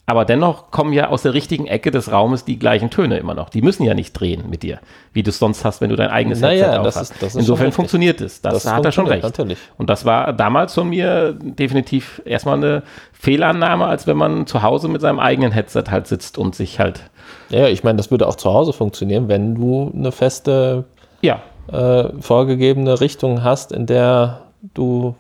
[0.07, 3.49] aber dennoch kommen ja aus der richtigen Ecke des Raumes die gleichen Töne immer noch.
[3.49, 4.79] Die müssen ja nicht drehen mit dir,
[5.15, 7.37] wie du es sonst hast, wenn du dein eigenes Naja, Headset das ist- das ist
[7.37, 8.43] Insofern funktioniert es.
[8.43, 9.23] Das, Das hat er schon recht.
[9.23, 9.57] natürlich.
[9.79, 12.83] Und das war damals von mir definitiv erstmal eine
[13.13, 17.01] Fehlannahme, als wenn man zu Hause mit seinem eigenen Headset halt sitzt und sich halt,
[17.49, 20.85] Ja, ja, ich meine, das würde auch zu Hause funktionieren, wenn du eine feste,
[21.23, 21.41] ja,
[21.73, 24.43] äh, vorgegebene Richtung hast, in der
[24.75, 25.15] du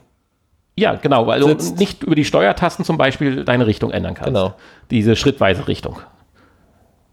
[0.76, 1.72] Ja, genau, weil Sitzt.
[1.76, 4.28] du nicht über die Steuertasten zum Beispiel deine Richtung ändern kannst.
[4.28, 4.54] Genau.
[4.90, 5.98] Diese schrittweise Richtung.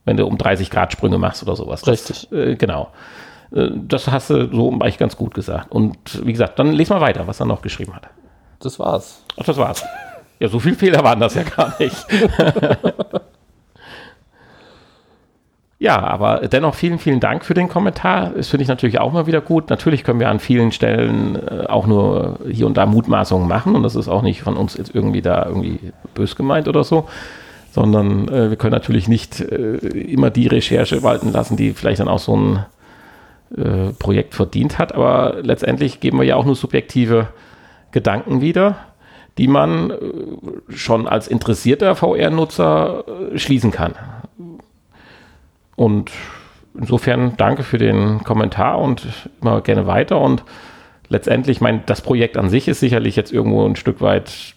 [0.03, 1.81] Wenn du um 30 Grad Sprünge machst oder sowas.
[1.81, 2.31] Das, Richtig.
[2.31, 2.89] äh, genau.
[3.53, 5.71] Äh, Das hast du so eigentlich ganz gut gesagt.
[5.71, 8.07] Und wie gesagt, dann les mal weiter, was er noch geschrieben hat.
[8.59, 9.23] Das war's.
[9.39, 9.85] Ach, das war's.
[10.39, 11.95] Ja, so viele Fehler waren das ja gar nicht.
[15.81, 18.33] ja, aber dennoch vielen, vielen Dank für den Kommentar.
[18.37, 19.71] Das finde ich natürlich auch mal wieder gut.
[19.71, 23.81] Natürlich können wir an vielen Stellen äh, auch nur hier und da Mutmaßungen machen und
[23.81, 25.79] das ist auch nicht von uns jetzt irgendwie da irgendwie
[26.13, 27.09] bös gemeint oder so,
[27.71, 32.09] sondern äh, wir können natürlich nicht äh, immer die Recherche walten lassen, die vielleicht dann
[32.09, 32.65] auch so ein
[33.57, 37.29] äh, Projekt verdient hat, aber letztendlich geben wir ja auch nur subjektive
[37.89, 38.75] Gedanken wieder,
[39.39, 39.95] die man äh,
[40.69, 43.03] schon als interessierter VR-Nutzer
[43.33, 43.95] äh, schließen kann.
[45.81, 46.11] Und
[46.77, 49.07] insofern danke für den Kommentar und
[49.41, 50.21] immer gerne weiter.
[50.21, 50.43] Und
[51.09, 54.53] letztendlich, ich meine, das Projekt an sich ist sicherlich jetzt irgendwo ein Stück weit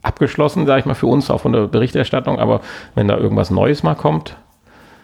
[0.00, 2.38] abgeschlossen, sage ich mal, für uns, auch von der Berichterstattung.
[2.38, 2.62] Aber
[2.94, 4.36] wenn da irgendwas Neues mal kommt,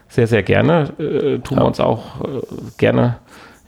[0.08, 2.40] sehr, sehr gerne, äh, tun wir uns auch äh,
[2.78, 3.16] gerne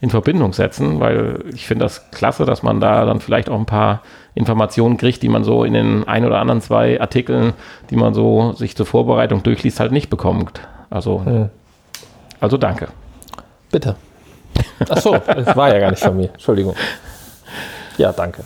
[0.01, 3.67] in Verbindung setzen, weil ich finde das klasse, dass man da dann vielleicht auch ein
[3.67, 4.01] paar
[4.33, 7.53] Informationen kriegt, die man so in den ein oder anderen zwei Artikeln,
[7.91, 10.61] die man so sich zur Vorbereitung durchliest, halt nicht bekommt.
[10.89, 11.49] Also, Hm.
[12.39, 12.87] Also danke.
[13.71, 13.95] Bitte.
[14.89, 16.29] Ach so, das war ja gar nicht von mir.
[16.29, 16.75] Entschuldigung.
[17.97, 18.43] Ja, danke.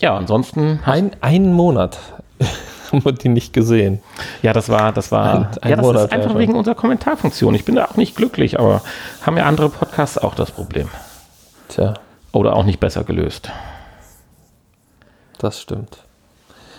[0.00, 1.98] Ja, ansonsten, Ein, einen Monat
[2.92, 4.02] haben wir die nicht gesehen.
[4.42, 6.74] ja, das war, das war, Ein- ein ja, das Monat, ist einfach ja, wegen unserer
[6.74, 7.54] Kommentarfunktion.
[7.54, 8.82] Ich bin da auch nicht glücklich, aber
[9.24, 10.88] haben ja andere Podcasts auch das Problem.
[11.68, 11.94] Tja,
[12.32, 13.50] Oder auch nicht besser gelöst.
[15.38, 15.98] das stimmt.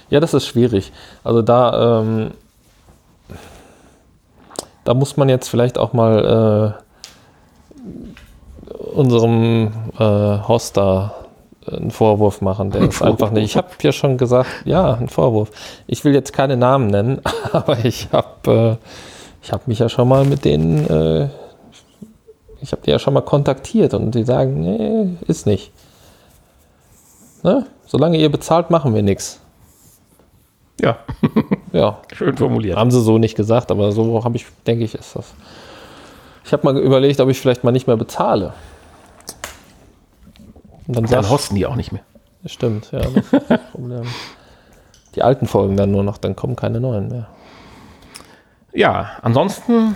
[0.09, 0.93] Ja, das ist schwierig.
[1.23, 2.31] Also da, ähm,
[4.87, 6.77] da muss man jetzt vielleicht auch mal
[8.71, 11.13] äh, unserem äh, Hoster
[11.69, 12.71] einen Vorwurf machen.
[12.71, 13.43] Der ist einfach nicht.
[13.43, 15.51] Ich habe ja schon gesagt, ja, ein Vorwurf.
[15.87, 18.85] Ich will jetzt keine Namen nennen, aber ich habe äh,
[19.43, 21.27] ich habe mich ja schon mal mit denen, äh,
[22.61, 25.73] ich habe die ja schon mal kontaktiert und die sagen, nee, ist nicht.
[27.43, 27.65] Ne?
[27.85, 29.41] Solange ihr bezahlt, machen wir nichts.
[30.79, 30.97] Ja,
[31.77, 32.77] Ja, schön formuliert.
[32.77, 35.33] haben sie so nicht gesagt, aber so habe ich, denke ich, ist das.
[36.43, 38.53] Ich habe mal überlegt, ob ich vielleicht mal nicht mehr bezahle.
[40.87, 42.01] Und dann Dann hosten die auch nicht mehr.
[42.45, 44.03] stimmt, ja, das ist das Problem.
[45.15, 47.27] Die alten Folgen dann nur noch, dann kommen keine neuen mehr.
[48.73, 49.95] Ja, ansonsten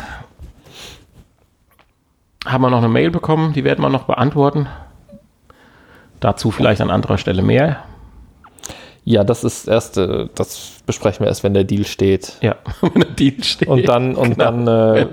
[2.45, 4.67] haben wir noch eine Mail bekommen, die werden wir noch beantworten.
[6.19, 7.77] Dazu vielleicht an anderer Stelle mehr.
[9.03, 12.37] Ja, das ist erst, das besprechen wir erst, wenn der Deal steht.
[12.41, 13.67] Ja, wenn der Deal steht.
[13.67, 14.43] Und dann, und Genau.
[14.43, 15.07] dann äh,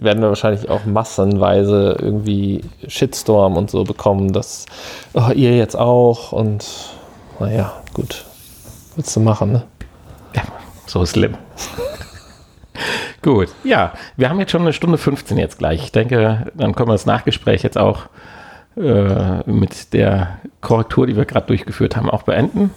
[0.00, 4.64] werden wir wahrscheinlich auch massenweise irgendwie Shitstorm und so bekommen, dass
[5.12, 6.64] oh, ihr jetzt auch und
[7.38, 8.24] naja, gut.
[8.94, 9.64] Willst du machen, ne?
[10.34, 10.42] Ja,
[10.86, 11.36] so ist schlimm.
[13.22, 15.82] Gut, ja, wir haben jetzt schon eine Stunde 15 jetzt gleich.
[15.82, 18.02] Ich denke, dann können wir das Nachgespräch jetzt auch
[18.76, 22.70] äh, mit der Korrektur, die wir gerade durchgeführt haben, auch beenden.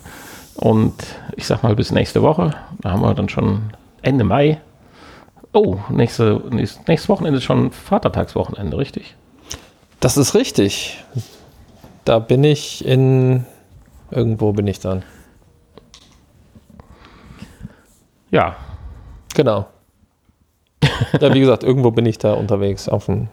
[0.59, 0.93] Und
[1.35, 2.53] ich sag mal bis nächste Woche.
[2.81, 3.71] Da haben wir dann schon
[4.01, 4.59] Ende Mai.
[5.53, 9.15] Oh, nächste, nächst, nächstes Wochenende ist schon Vatertagswochenende, richtig?
[9.99, 11.03] Das ist richtig.
[12.05, 13.45] Da bin ich in.
[14.11, 15.03] Irgendwo bin ich dann.
[18.31, 18.55] Ja,
[19.35, 19.67] Genau.
[21.19, 23.29] ja, wie gesagt, irgendwo bin ich da unterwegs auf dem,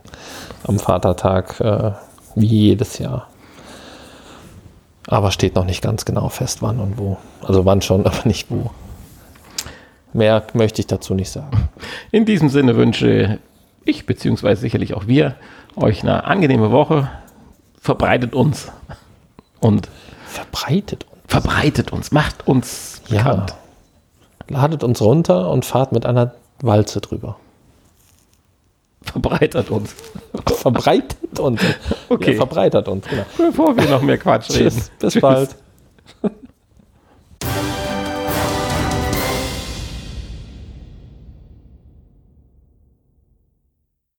[0.67, 1.93] am Vatertag, äh,
[2.35, 3.29] wie jedes Jahr.
[5.07, 7.17] Aber steht noch nicht ganz genau fest, wann und wo.
[7.43, 8.71] Also wann schon, aber nicht wo.
[10.13, 11.69] Mehr möchte ich dazu nicht sagen.
[12.11, 13.39] In diesem Sinne wünsche
[13.85, 15.35] ich, beziehungsweise sicherlich auch wir,
[15.77, 17.11] euch eine angenehme Woche.
[17.81, 18.73] Verbreitet uns
[19.61, 19.89] und
[20.27, 21.21] Verbreitet uns.
[21.29, 23.19] verbreitet uns, macht uns Ja.
[23.23, 23.55] bekannt.
[24.49, 27.37] Ladet uns runter und fahrt mit einer Walze drüber.
[29.11, 29.95] Verbreitert uns.
[30.47, 31.61] Verbreitet uns.
[32.09, 32.33] Okay.
[32.33, 33.25] Ja, verbreitert uns, genau.
[33.37, 34.71] Bevor wir noch mehr Quatsch reden.
[34.71, 35.57] Tschüss, bis bald.